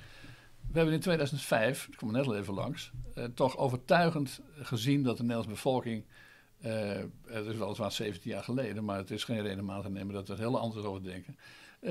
[0.71, 5.17] We hebben in 2005, ik kom net al even langs, eh, toch overtuigend gezien dat
[5.17, 6.05] de Nederlandse bevolking,
[6.59, 9.89] eh, het is weliswaar 17 jaar geleden, maar het is geen reden om aan te
[9.89, 11.37] nemen dat we er heel anders over denken,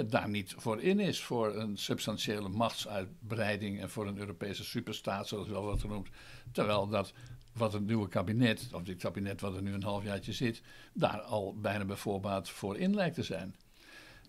[0.06, 5.48] daar niet voor in is voor een substantiële machtsuitbreiding en voor een Europese superstaat, zoals
[5.48, 6.08] wel wordt genoemd.
[6.52, 7.12] Terwijl dat
[7.52, 10.62] wat het nieuwe kabinet, of dit kabinet wat er nu een halfjaartje zit,
[10.92, 13.54] daar al bijna bij voorbaat voor in lijkt te zijn.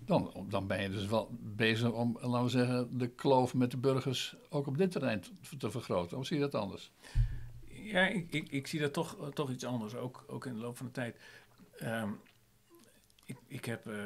[0.05, 3.77] Dan, dan ben je dus wel bezig om, laten we zeggen, de kloof met de
[3.77, 6.17] burgers ook op dit terrein te, te vergroten.
[6.17, 6.91] Of zie je dat anders?
[7.67, 10.77] Ja, ik, ik, ik zie dat toch, toch iets anders, ook, ook in de loop
[10.77, 11.17] van de tijd.
[11.77, 12.09] Ehm,
[13.25, 14.03] ik, ik heb eh,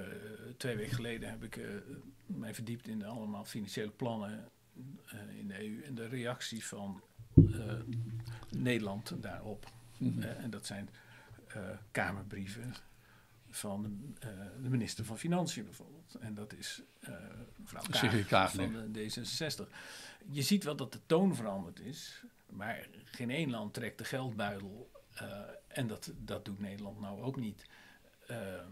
[0.58, 1.70] twee weken geleden heb ik eh,
[2.26, 4.50] mij verdiept in allemaal financiële plannen
[5.06, 7.02] eh, in de EU en de reactie van
[8.50, 9.72] Nederland daarop.
[9.98, 10.22] Mhm.
[10.22, 10.90] En dat zijn
[11.92, 12.74] kamerbrieven
[13.50, 14.16] van
[14.62, 16.16] de minister van Financiën bijvoorbeeld.
[16.20, 16.82] En dat is
[17.58, 19.74] mevrouw Kaag Kaag, van de D66.
[20.30, 24.92] Je ziet wel dat de toon veranderd is, maar geen één land trekt de geldbuidel.
[25.68, 27.66] en dat, dat doet Nederland nou ook niet.
[28.28, 28.66] Eh, eh,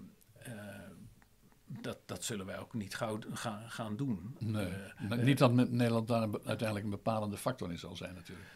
[1.82, 4.36] dat, dat zullen wij ook niet gauw gaan, gaan doen.
[4.40, 4.66] Nee.
[4.66, 8.50] Eh, Maar eh, niet dat Nederland daar uiteindelijk een bepalende factor in zal zijn natuurlijk.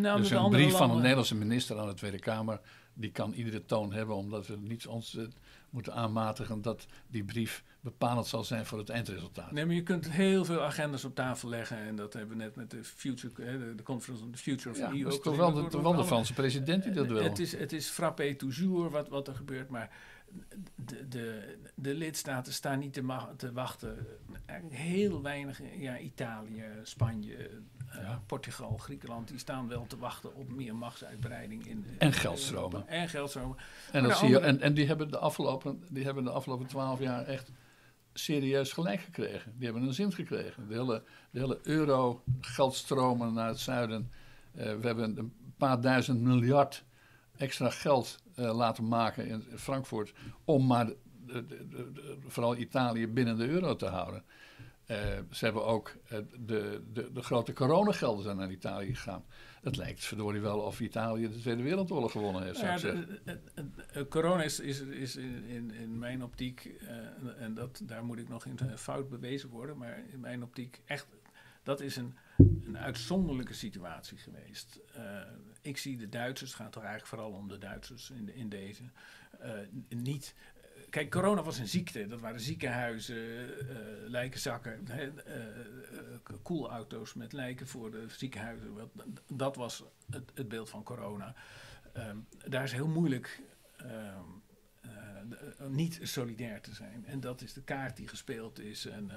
[0.00, 2.60] nou, dus een brief van een Nederlandse minister aan de Tweede Kamer,
[2.94, 5.24] die kan iedere toon hebben, omdat we niet ons eh,
[5.70, 9.50] moeten aanmatigen dat die brief bepalend zal zijn voor het eindresultaat.
[9.52, 11.76] Nee, maar je kunt heel veel agendas op tafel leggen.
[11.76, 14.88] En dat hebben we net met de Future, de, Conference on the Future of ja,
[14.88, 15.36] the EU dat is ook toch gezien.
[15.36, 17.22] wel Dat de, wordt toch wel de Franse president die dat wil.
[17.22, 19.90] Het is, het is frappé toujours wat, wat er gebeurt, maar
[20.74, 24.06] de, de, de lidstaten staan niet te, te wachten.
[24.46, 28.22] Eigenlijk heel weinig, ja, Italië, Spanje, eh, Ja.
[28.26, 31.66] Portugal, Griekenland, die staan wel te wachten op meer machtsuitbreiding.
[31.66, 32.88] In, En geldstromen.
[32.88, 33.56] En geldstromen.
[33.92, 37.00] En, dat zie je, en, en die, hebben de afgelopen, die hebben de afgelopen twaalf
[37.00, 37.50] jaar echt
[38.12, 39.52] serieus gelijk gekregen.
[39.56, 40.68] Die hebben een zin gekregen.
[40.68, 44.10] De hele, de hele euro, geldstromen naar het zuiden.
[44.54, 46.84] Eh, we hebben een paar duizend miljard
[47.36, 50.12] extra geld eh, laten maken in Frankfurt.
[50.44, 54.24] om maar de, de- de- de- vooral Italië binnen de euro te houden.
[54.86, 54.96] Eh,
[55.30, 59.24] ze hebben ook eh, de, de, de grote coronagelden zijn naar Italië gegaan.
[59.62, 62.76] Het lijkt verdorie wel of Italië de Tweede Wereldoorlog gewonnen heeft, ja,
[63.24, 63.40] de-
[63.92, 66.74] de- corona is, is, is in, in, in mijn optiek,
[67.38, 71.06] en dat, daar moet ik nog in fout bewezen worden, maar in mijn optiek echt,
[71.62, 72.14] dat is een,
[72.66, 74.80] een uitzonderlijke situatie geweest.
[75.64, 78.48] Eh, ik zie de Duitsers, het gaat toch eigenlijk vooral om de Duitsers in, in
[78.48, 78.82] deze,
[79.40, 79.52] eh,
[79.88, 80.34] niet...
[80.90, 82.06] Kijk, corona was een ziekte.
[82.06, 83.16] Dat waren ziekenhuizen,
[83.58, 83.76] eh
[84.08, 85.12] lijkenzakken, eh, eh,
[86.42, 88.90] koelauto's met lijken voor de ziekenhuizen.
[89.28, 91.34] Dat was het, het beeld van corona.
[91.92, 92.16] Ehm,
[92.48, 93.40] daar is heel moeilijk
[93.76, 94.28] ehm,
[94.84, 97.04] eh, niet solidair te zijn.
[97.06, 98.86] En dat is de kaart die gespeeld is.
[98.86, 99.16] En, eh,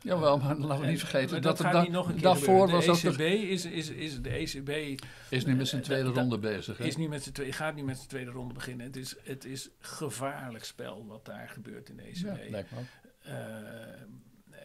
[0.00, 2.86] Jawel, maar laten we niet vergeten dat, dat nog een keer daarvoor gebeuren.
[2.86, 5.00] was de ECB is, is, is de ECB
[5.30, 6.78] is nu met zijn eh, tweede dat- ronde bezig.
[6.78, 6.84] Hè?
[6.84, 8.86] is nu met zijn twee, gaat nu met zijn tweede ronde beginnen.
[8.86, 12.24] Het is, het is gevaarlijk spel wat daar gebeurt in de ECB.
[12.24, 12.80] ja, lijkt me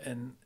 [0.03, 0.37] en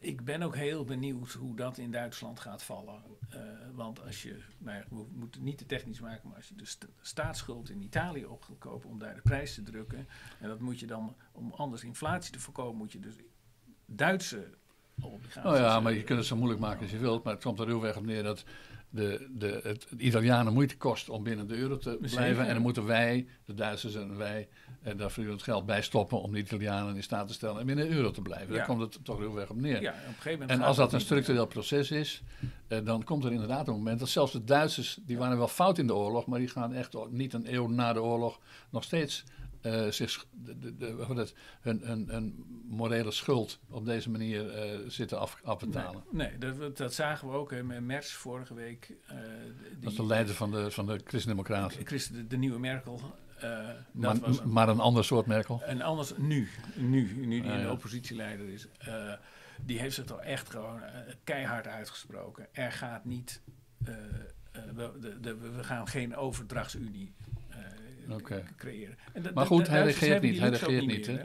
[0.00, 3.02] ik ben ook heel benieuwd hoe dat in Duitsland gaat vallen.
[3.34, 3.40] Uh,
[3.74, 6.54] want als je, nou ja, we moeten het niet te technisch maken, maar als je
[6.54, 10.08] de sta staatsschuld in Italië op gaat kopen om daar de prijs te drukken.
[10.40, 13.14] En dat moet je dan, om anders inflatie te voorkomen, moet je dus
[13.86, 14.50] Duitse
[15.00, 15.42] obligaties.
[15.42, 17.24] Nou ja, maar je kunt het zo moeilijk maken als je wilt.
[17.24, 18.44] Maar het komt er heel erg op neer dat
[18.90, 22.46] de, de, het Italianen moeite kost om binnen de euro te blijven.
[22.46, 24.48] En dan moeten wij, de Duitsers en wij,
[24.82, 27.88] en daar het geld bij stoppen om de Italianen in staat te stellen en binnen
[27.88, 28.54] de euro te blijven.
[28.54, 29.80] Daar komt het toch heel erg op neer.
[29.82, 32.22] Ja, op een en als dat een structureel proces is,
[32.68, 35.78] eh, dan komt er inderdaad een moment dat zelfs de Duitsers, die waren wel fout
[35.78, 39.24] in de oorlog, maar die gaan echt niet een eeuw na de oorlog nog steeds
[39.62, 45.18] uh, zich de, de, de, hun, hun, hun, morele schuld op deze manier uh, zitten
[45.18, 46.04] af, afbetalen.
[46.10, 48.90] Nee, nee dat, dat, zagen we ook hè, met Mers vorige week.
[48.90, 49.18] Uh,
[49.70, 51.84] die, dat is de leider van de, van de Christen-Democraten.
[51.84, 53.00] De, de, nieuwe Merkel.
[53.92, 55.62] maar, een, maar een ander soort Merkel?
[55.64, 58.68] Een anders, nu, nu, nu die ah, in de oppositieleider is.
[59.60, 60.80] die heeft zich toch echt gewoon
[61.24, 62.46] keihard uitgesproken.
[62.52, 63.42] Er gaat niet...
[64.74, 64.92] We,
[65.54, 67.14] we, gaan geen overdrachtsunie
[68.12, 68.44] okay.
[68.56, 68.96] creëren.
[69.12, 70.38] En maar goed, hij regeert niet.
[70.38, 71.18] Hij regeert niet, hè?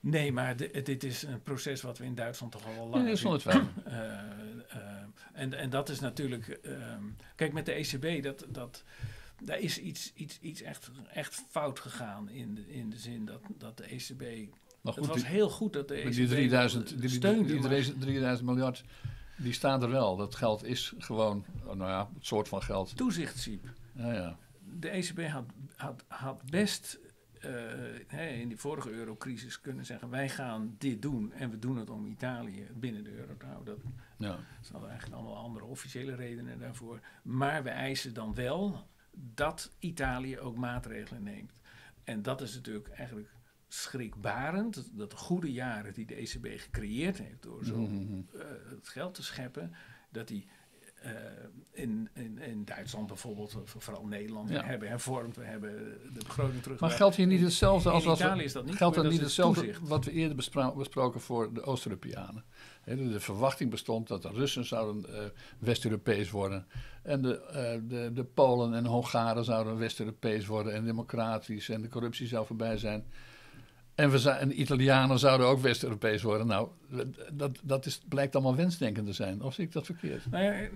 [0.00, 3.14] Nee, maar dit is een proces wat we in Duitsland toch al wel lang ja,
[3.14, 3.68] zonder twijfel.
[3.86, 3.94] Uh,
[4.74, 4.80] uh,
[5.32, 6.58] en, en dat is natuurlijk...
[6.62, 6.72] Uh,
[7.36, 8.84] kijk, met de ECB, dat, dat,
[9.42, 13.40] daar is iets, iets, iets echt, echt fout gegaan in de, in de zin dat,
[13.58, 14.52] dat de ECB...
[14.80, 17.58] Maar goed, het was heel goed dat de ECB die 3000, die, steunde.
[17.58, 18.84] Die, 3000 miljard,
[19.36, 20.16] die staan er wel.
[20.16, 22.96] Dat geld is gewoon, nou ja, het soort van geld.
[22.96, 23.68] Toezichtsiep.
[23.94, 24.38] Ja, ja
[24.78, 25.46] de ECB had,
[25.76, 27.00] had, had best
[27.44, 31.90] uh, in die vorige eurocrisis kunnen zeggen: wij gaan dit doen en we doen het
[31.90, 33.74] om Italië binnen de euro te houden.
[33.74, 34.38] Dat, ja.
[34.60, 37.00] Ze hadden eigenlijk allemaal andere officiële redenen daarvoor.
[37.22, 41.52] Maar we eisen dan wel dat Italië ook maatregelen neemt.
[42.04, 43.30] En dat is natuurlijk eigenlijk
[43.68, 44.90] schrikbarend.
[44.96, 48.26] Dat de goede jaren die de ECB gecreëerd heeft door zo mm
[48.68, 49.74] het geld te scheppen,
[50.10, 50.48] dat die
[51.72, 54.64] in, in, in Duitsland bijvoorbeeld, vooral Nederland, ja.
[54.64, 55.36] hebben hervormd.
[55.36, 55.70] We hebben
[56.12, 56.80] de begroting terug.
[56.80, 58.04] Maar geldt hier niet hetzelfde als...
[58.04, 58.76] In Italië is dat niet.
[58.76, 60.36] Geldt niet hetzelfde wat we eerder
[60.76, 62.44] besproken voor de Oost-Europeanen?
[62.84, 65.18] De, verwachting bestond dat de Russen zouden uh,
[65.58, 66.66] West-Europees worden.
[67.02, 71.68] En de, uh, de, de Polen en Hongaren zouden West-Europees worden en democratisch.
[71.68, 73.04] En de corruptie zou voorbij zijn.
[74.00, 76.46] En, we en Italianen zouden ook West-Europees worden.
[76.46, 76.68] Nou,
[77.32, 79.42] dat, dat is, blijkt allemaal wensdenken te zijn.
[79.42, 80.30] Of zie ik dat verkeerd?
[80.30, 80.68] Nou ja,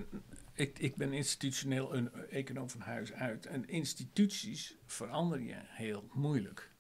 [0.55, 3.47] ik, ik ben institutioneel een econoom van huis uit.
[3.47, 6.71] En instituties veranderen je heel moeilijk.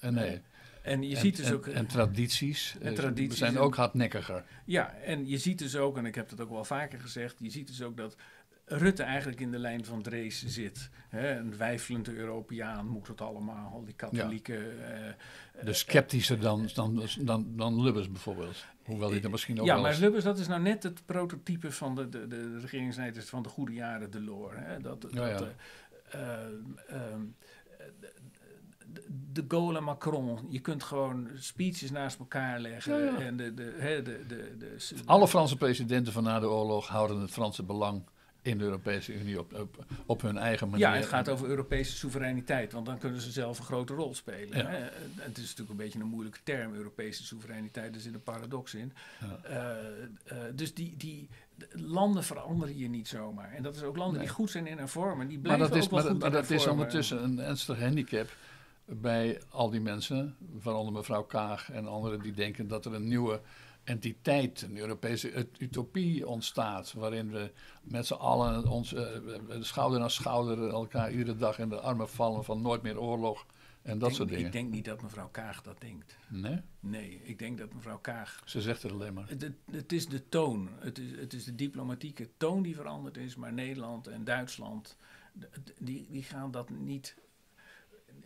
[0.00, 0.40] En nee.
[0.82, 1.66] En je ziet dus ook.
[1.66, 4.44] En tradities, en tradities zijn ook hardnekkiger.
[4.64, 7.50] Ja, en je ziet dus ook, en ik heb dat ook wel vaker gezegd, je
[7.50, 8.16] ziet dus ook dat
[8.78, 10.90] Rutte eigenlijk in de lijn van Drees zit.
[11.08, 14.76] Hè, een wijfelende Europeaan moet het allemaal, al die katholieken.
[14.76, 15.06] Ja.
[15.58, 18.64] Uh, de sceptischer dan, dan, dan, dan Lubbers bijvoorbeeld.
[18.84, 21.94] Hoewel hij er misschien ook Ja, maar Lubbers, dat is nou net het prototype van
[21.94, 24.56] de, de, de regeringsleiders van de goede jaren Delors.
[24.58, 24.80] Hè.
[24.80, 25.48] Dat, ja, dat,
[26.14, 26.20] uh,
[26.90, 26.96] uh,
[29.32, 30.38] de Gaulle en Macron.
[30.48, 33.16] Je kunt gewoon speeches naast elkaar leggen.
[33.16, 37.30] En de, de, de, de, de, Alle Franse presidenten van na de oorlog houden het
[37.30, 38.02] Franse belang
[38.42, 40.86] in de Europese Unie op, op, op, hun eigen manier.
[40.86, 44.66] Ja, het gaat over Europese soevereiniteit, want dan kunnen ze zelf een grote rol spelen.
[44.66, 44.78] Hè?
[45.16, 48.92] Het is natuurlijk een beetje een moeilijke term, Europese soevereiniteit, er zit een paradox in.
[49.20, 49.40] Ja.
[49.50, 51.28] Uh, uh, dus die, die
[51.72, 53.52] landen veranderen je niet zomaar.
[53.52, 55.84] En dat is ook landen die goed zijn in hervormen, die blijven maar dat is,
[55.84, 58.28] ook wel maar, goed Maar dat is ondertussen een ernstig handicap
[58.84, 63.40] bij al die mensen, waaronder mevrouw Kaag en anderen die denken dat er een nieuwe
[63.84, 66.92] entiteit, een Europese utopie ontstaat.
[66.92, 67.52] Waarin we
[67.82, 69.06] met z'n allen ons, uh,
[69.60, 73.46] schouder aan schouder elkaar iedere dag in de armen vallen van nooit meer oorlog.
[73.82, 74.46] En dat soort dingen.
[74.46, 76.16] Ik denk niet dat mevrouw Kaag dat denkt.
[76.28, 76.60] Nee?
[76.80, 78.42] Nee, ik denk dat mevrouw Kaag...
[78.44, 79.28] Ze zegt het alleen maar.
[79.28, 80.68] Het, het is de toon.
[80.78, 83.36] Het is, het is de diplomatieke toon die veranderd is.
[83.36, 84.96] Maar Nederland en Duitsland,
[85.78, 87.16] die, die gaan dat niet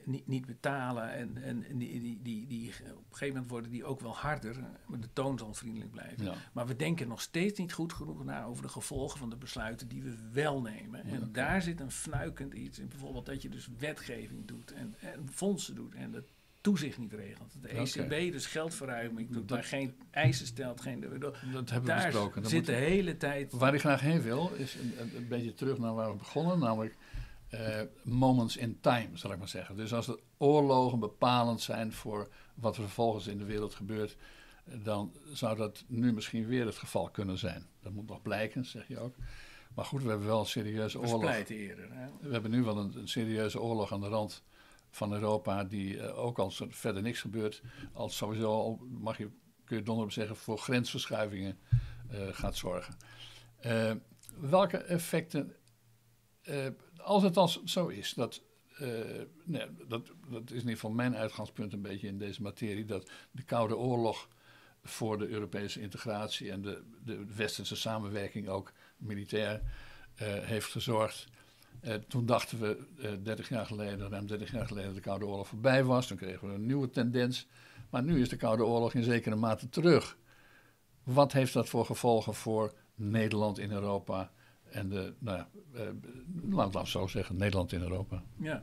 [0.07, 1.13] niet, niet betalen.
[1.13, 4.57] En, en, die, die, die, die, op een gegeven moment worden die ook wel harder.
[4.87, 6.35] Maar de toon zal vriendelijk blijven.
[6.53, 9.89] Maar we denken nog steeds niet goed genoeg na over de gevolgen van de besluiten
[9.89, 11.05] die we wel nemen.
[11.05, 12.89] En daar zit een fnuikend iets in.
[12.89, 15.95] Bijvoorbeeld dat je dus wetgeving doet en, en fondsen doet.
[15.95, 16.25] En dat
[16.61, 17.53] toezicht niet regelt.
[17.61, 20.81] De ECB dus geldverruiming doet, maar geen eisen stelt.
[20.81, 22.43] Geen, dat, hebben we besproken.
[22.43, 23.53] Dat zit de hele tijd...
[23.53, 26.59] Waar ik graag heen wil, is een, een beetje terug naar waar we begonnen.
[26.59, 26.97] Namelijk
[27.51, 29.77] uh, moments in time, zal ik maar zeggen.
[29.77, 34.17] Dus als de oorlogen bepalend zijn voor wat er vervolgens in de wereld gebeurt,
[34.65, 37.67] dan zou dat nu misschien weer het geval kunnen zijn.
[37.81, 39.15] Dat moet nog blijken, zeg je ook.
[39.75, 41.49] Maar goed, we hebben wel een serieuze oorlog.
[41.49, 41.89] Eerder?
[42.21, 44.43] We hebben nu wel een, een, serieuze oorlog aan de rand
[44.91, 49.31] van Europa, die uh, ook als er verder niks gebeurt, als sowieso mag je
[49.65, 51.59] kun je donderop zeggen, voor grensverschuivingen
[52.31, 52.97] gaat zorgen.
[54.41, 55.55] welke effecten,
[56.97, 58.43] als het dan zo is dat
[59.45, 63.11] nee, dat, dat is in ieder geval mijn uitgangspunt een beetje in deze materie, dat
[63.31, 64.29] de Koude Oorlog
[64.83, 71.27] voor de Europese integratie en de, de westerse samenwerking ook militair uh, heeft gezorgd.
[71.83, 75.09] Uh, toen dachten we uh, eh, 30 jaar geleden, ruim 30 jaar geleden, dat de
[75.09, 76.07] Koude Oorlog voorbij was.
[76.07, 77.47] Toen kregen we een nieuwe tendens.
[77.91, 80.17] Maar nu is de Koude Oorlog in zekere mate terug.
[81.03, 84.33] Wat heeft dat voor gevolgen voor Nederland in Europa
[84.71, 85.49] en de, nou ja,
[86.51, 88.23] laat het zo zeggen, Nederland in Europa?
[88.37, 88.63] Ja,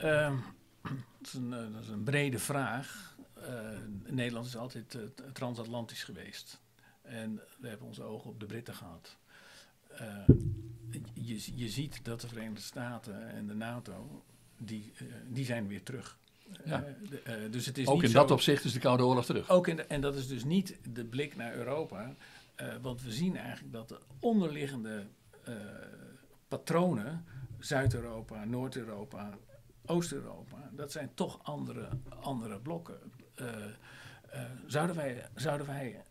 [0.00, 0.36] ehm,
[0.82, 3.16] dat, is een, dat is een brede vraag.
[4.06, 4.98] Nederland is altijd
[5.32, 6.60] transatlantisch geweest.
[7.02, 9.18] En we hebben onze ogen op de Britten gehad.
[11.14, 14.24] Je, je ziet dat de Verenigde Staten en de NATO,
[14.58, 14.92] die,
[15.28, 16.18] die zijn weer terug.
[16.64, 16.84] Ja.
[17.50, 19.50] Dus het is ook in dat opzicht is de Koude Oorlog terug.
[19.50, 22.14] Ook in de, en dat is dus niet de blik naar Europa.
[22.82, 25.06] Want we zien eigenlijk dat de onderliggende
[26.48, 27.24] patronen,
[27.58, 29.38] Zuid-Europa, Noord-Europa,
[29.86, 31.88] Oost-Europa, dat zijn toch andere,
[32.20, 32.98] andere blokken.
[34.66, 36.04] zouden wij, zouden wij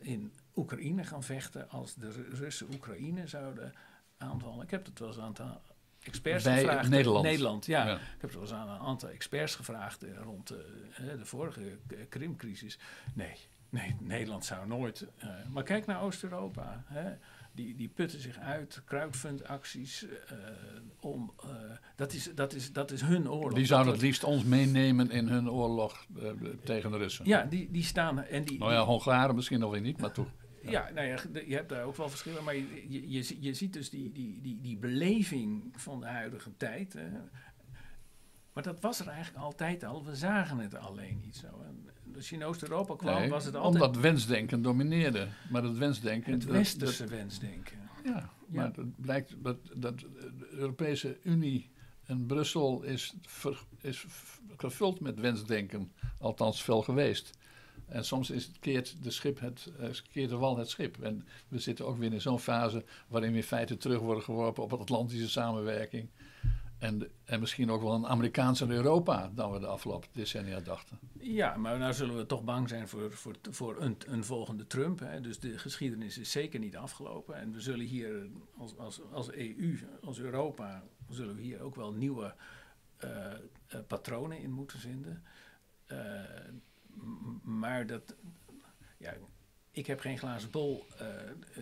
[0.00, 3.72] in Oekraïne gaan vechten als de Russen Oekraïne zouden
[4.16, 4.64] aanvallen.
[4.64, 5.60] Ik heb het wel eens aan aantal
[6.00, 6.88] experts Bij gevraagd.
[6.88, 7.24] Nederland.
[7.24, 7.94] Nederland, ja.
[7.94, 11.78] Ik heb het wel eens aan een aantal experts gevraagd eh, rond de, de vorige
[12.08, 12.78] Krimcrisis.
[13.14, 13.36] Nee,
[13.70, 15.06] nee, Nederland zou nooit.
[15.24, 16.84] Uh, maar kijk naar Oost-Europa.
[17.52, 20.02] Die, die putten zich uit, crowdfundacties.
[20.02, 20.10] Uh,
[21.00, 21.50] om, uh,
[21.96, 23.54] dat, is, dat, is, dat is hun oorlog.
[23.54, 26.06] Die zouden het liefst ons meenemen in hun oorlog
[26.64, 27.26] tegen de Russen.
[27.26, 28.22] Ja, die, die staan.
[28.22, 30.28] En die, nou ja, Hongaren misschien nog weer niet, maar toch.
[30.62, 33.90] Ja, nou ja, je hebt daar ook wel verschillen, maar je, je, je, ziet dus
[33.90, 36.94] die, die, die, die beleving van de huidige tijd.
[38.52, 41.46] maar dat was er eigenlijk altijd al, we zagen het alleen niet zo.
[41.46, 41.87] En
[42.18, 43.84] als je in Oost-Europa kwam, was het altijd...
[43.84, 45.28] Omdat wensdenken domineerde.
[45.50, 46.32] Maar dat wensdenken...
[46.32, 47.78] Het westerse wensdenken.
[48.04, 51.70] Ja, maar het blijkt dat, dat de Europese Unie
[52.04, 53.14] en Brussel is,
[53.80, 54.06] is
[54.56, 55.92] gevuld met wensdenken.
[56.18, 57.38] Althans veel geweest.
[57.86, 61.02] En soms is het keert, de schip het, uh, keert de wal het schip.
[61.02, 64.62] En we zitten ook weer in zo'n fase waarin we in feite terug worden geworpen
[64.62, 66.08] op het Atlantische samenwerking.
[66.78, 70.98] En, en misschien ook wel een Amerikaanse Europa dan we de afgelopen decennia dachten.
[71.20, 74.98] Ja, maar nou zullen we toch bang zijn voor, voor, voor een, een volgende Trump.
[74.98, 75.20] Hè.
[75.20, 77.34] Dus de geschiedenis is zeker niet afgelopen.
[77.34, 81.92] En we zullen hier als, als, als EU, als Europa, zullen we hier ook wel
[81.92, 82.34] nieuwe
[83.04, 83.10] uh,
[83.74, 85.22] uh, patronen in moeten vinden.
[85.92, 85.98] Uh,
[87.42, 88.14] maar dat,
[88.96, 89.14] ja,
[89.70, 90.86] ik heb geen glazen bol,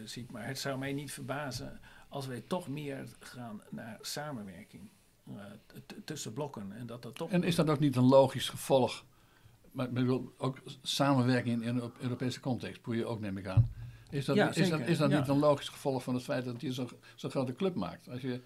[0.04, 4.90] ziet, maar het zou mij niet verbazen als wij toch meer gaan naar samenwerking
[6.04, 6.72] tussen blokken.
[6.72, 9.04] En, dat dat toch en is dat ook niet een logisch gevolg?
[9.72, 13.72] Maar ik bedoel, ook samenwerking in een Europese context, boeien je ook, neem ik aan.
[14.10, 16.60] Is dat, ja, is dat, is dat niet een logisch gevolg van het feit dat
[16.60, 18.08] je zo'n zo grote club maakt?
[18.08, 18.40] Als je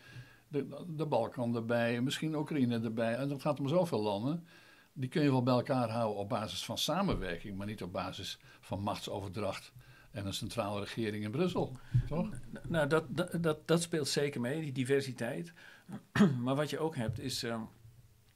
[0.49, 4.47] de, de Balkan erbij, misschien Oekraïne erbij, en dat gaat om zoveel landen
[4.93, 8.39] die kun je wel bij elkaar houden op basis van samenwerking, maar niet op basis
[8.61, 9.73] van machtsoverdracht
[10.11, 11.77] en een centrale regering in Brussel,
[12.09, 12.31] toch?
[12.69, 15.53] Nou, dat, dat, dat, dat speelt zeker mee, die diversiteit.
[16.45, 17.63] maar wat je ook hebt is uh,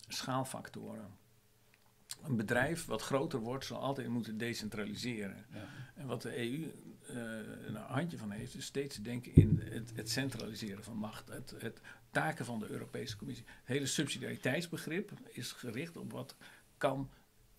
[0.09, 1.23] schaalfactoren.
[2.23, 5.47] Een bedrijf wat groter wordt, zal altijd moeten decentraliseren.
[5.53, 5.69] Ja.
[5.95, 6.73] En wat de EU
[7.11, 7.17] uh,
[7.67, 11.29] een handje van heeft, is steeds denken in het, het centraliseren van macht.
[11.29, 11.81] Het, het,
[12.11, 13.45] taken van de Europese Commissie.
[13.47, 16.37] Het hele subsidiariteitsbegrip is gericht op wat
[16.79, 17.11] kan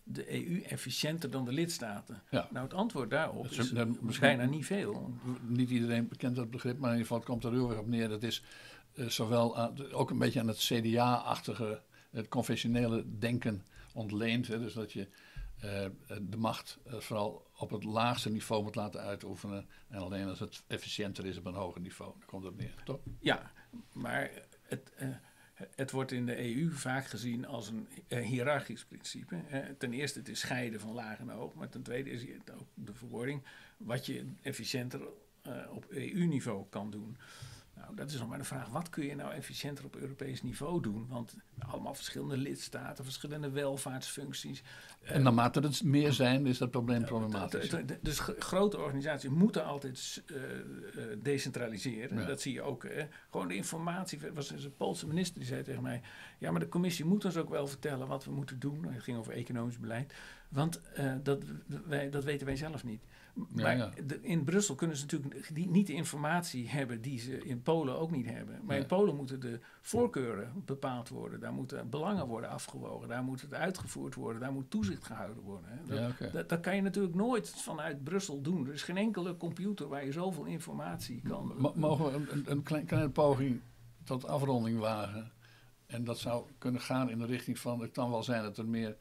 [0.04, 2.22] de EU efficiënter dan de lidstaten?
[2.30, 2.48] Ja.
[2.52, 3.72] Nou, het antwoord daarop is,
[4.08, 5.14] is bijna niet veel.
[5.42, 8.10] Niet iedereen bekent dat begrip, maar in ieder geval komt er heel erg op neer.
[8.10, 8.44] Dat is
[8.96, 9.58] uh, zowel
[9.92, 11.82] ook een beetje aan het CDA-achtige,
[12.12, 14.48] het conventionele denken ontleend.
[14.48, 15.08] Hè, dus dat je
[15.64, 15.86] uh,
[16.22, 19.70] de macht uh, vooral op het laagste niveau moet laten uitoefenen.
[19.88, 22.14] En alleen als het efficiënter is op een hoger niveau.
[22.18, 23.00] Daar komt het neer, toch?
[23.20, 23.52] Ja,
[23.92, 24.32] maar
[24.62, 24.92] het,
[25.76, 27.88] het wordt in de EU vaak gezien als een
[28.24, 29.36] hiërarchisch principe.
[29.78, 31.54] ten eerste het is scheiden van laag en hoog.
[31.54, 33.44] Maar ten tweede is het ook de verwoording
[33.78, 35.08] wat je efficiënter
[35.70, 37.18] op EU-niveau kan doen.
[37.76, 40.82] Nou, dat is nog maar de vraag, wat kun je nou efficiënter op Europees niveau
[40.82, 41.08] doen?
[41.10, 44.64] Want allemaal verschillende lidstaten, verschillende welvaartsfuncties.
[45.04, 47.76] En naarmate het meer zijn, is dat probleem problematisch.
[48.02, 50.38] Dus grote organisaties moeten altijd uh,
[51.22, 52.28] decentraliseren.
[52.28, 52.84] Dat zie je ook.
[52.84, 53.08] Hè.
[53.30, 54.26] Gewoon de informatie.
[54.26, 56.02] Er was een Poolse minister die zei tegen mij:
[56.38, 58.86] Ja, maar de commissie moet ons ook wel vertellen wat we moeten doen.
[58.86, 60.14] Het ging over economisch beleid.
[60.50, 61.44] Want uh, dat,
[61.86, 63.04] wij, dat weten wij zelf niet.
[63.36, 63.92] Maar ja.
[64.22, 68.12] in Brussel kunnen ze natuurlijk die, niet de informatie hebben die ze in Polen ook
[68.12, 68.60] niet hebben.
[68.64, 71.40] Maar in Polen moeten de voorkeuren bepaald worden.
[71.40, 73.08] Daar moeten belangen worden afgewogen.
[73.08, 74.42] Daar moet het uitgevoerd worden.
[74.42, 75.70] Daar moet toezicht gehouden worden.
[75.70, 75.96] Hè.
[75.96, 78.68] Dat, dat, dat kan je natuurlijk nooit vanuit Brussel doen.
[78.68, 81.54] Er is geen enkele computer waar je zoveel informatie kan...
[81.58, 83.62] M- mogen we een, een, een klein, kleine poging
[84.04, 85.32] tot afronding wagen?
[85.86, 87.82] En dat zou kunnen gaan in de richting van...
[87.82, 88.98] Het kan wel zijn dat er meer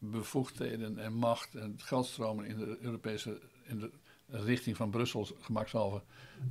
[0.00, 3.40] bevoegdheden en macht en geldstromen in de Europese...
[3.62, 3.90] in de
[4.26, 6.02] richting van Brussel gemakshalve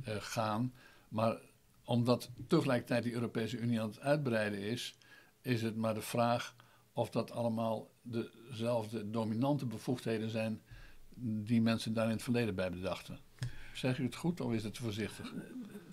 [0.04, 0.72] eh, gaan.
[1.08, 1.38] Maar
[1.84, 4.96] omdat tegelijkertijd die Europese Unie aan het uitbreiden is...
[5.40, 6.54] is het maar de vraag
[6.92, 10.60] of dat allemaal dezelfde dominante bevoegdheden zijn...
[11.18, 13.18] die mensen daar in het verleden bij bedachten.
[13.74, 15.34] Zeg u het goed of is het voorzichtig?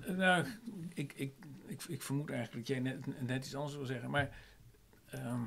[0.08, 0.46] Nou,
[0.94, 1.34] ik, ik,
[1.66, 4.10] ik, ik vermoed eigenlijk dat jij net, net iets anders wil zeggen.
[4.10, 4.38] Maar
[5.10, 5.44] ehm,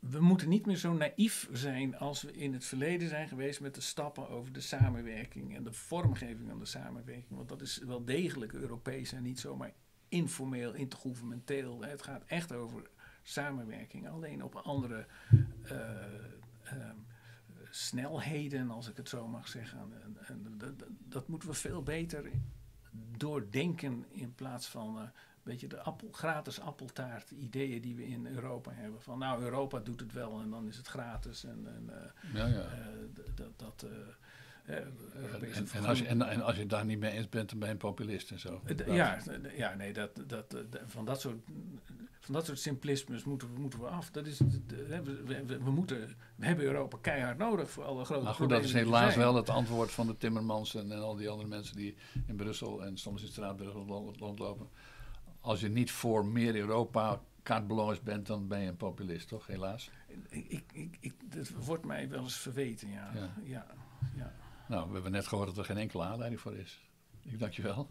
[0.00, 3.74] we moeten niet meer zo naïef zijn als we in het verleden zijn geweest met
[3.74, 7.36] de stappen over de samenwerking en de vormgeving van de samenwerking.
[7.36, 9.72] Want dat is wel degelijk Europees en niet zomaar
[10.08, 11.82] informeel, intergouvernementeel.
[11.82, 12.90] Het gaat echt over
[13.22, 15.06] samenwerking, alleen op andere
[15.62, 16.04] eh,
[16.62, 16.96] ehm,
[17.70, 19.78] snelheden, als ik het zo mag zeggen.
[20.02, 20.58] En, en
[21.08, 22.30] dat, moeten we veel beter
[23.16, 25.10] doordenken in plaats van een
[25.44, 29.02] beetje de appel, gratis appeltaart ideeën die we in Europa hebben.
[29.02, 31.44] Van nou, Europa doet het wel en dan is het gratis.
[31.44, 32.60] En, en eh, Ja, ja.
[32.60, 32.86] eh,
[33.34, 33.58] dat...
[33.58, 33.96] dat eh,
[34.64, 37.68] En, en, als je, en, en als je daar niet mee eens bent, dan ben
[37.68, 38.60] je een populist en zo.
[38.86, 39.18] Ja,
[39.56, 41.36] ja, nee, dat, dat, van, dat soort,
[42.20, 44.10] van dat soort simplismes moeten we, moeten we af.
[44.10, 48.34] Dat is, we, we, we, moeten, we hebben Europa keihard nodig voor alle grote Maar
[48.34, 51.48] goed, dat is helaas wel het antwoord van de Timmermans en, en al die andere
[51.48, 54.68] mensen die in Brussel en soms in Straatsburg rond- rondlopen.
[55.44, 57.20] Als je niet voor meer Europa
[57.66, 59.46] blanche bent, dan ben je een populist, toch?
[59.46, 59.90] Helaas.
[60.28, 63.10] Ik, ik, ik, ik- dat wordt mij wel eens verweten, ja.
[63.14, 63.30] Ja.
[63.42, 63.66] ja.
[64.16, 64.32] ja.
[64.68, 66.80] Nou, we hebben net gehoord dat er geen enkele aanleiding voor is.
[67.22, 67.90] Ik dank je wel.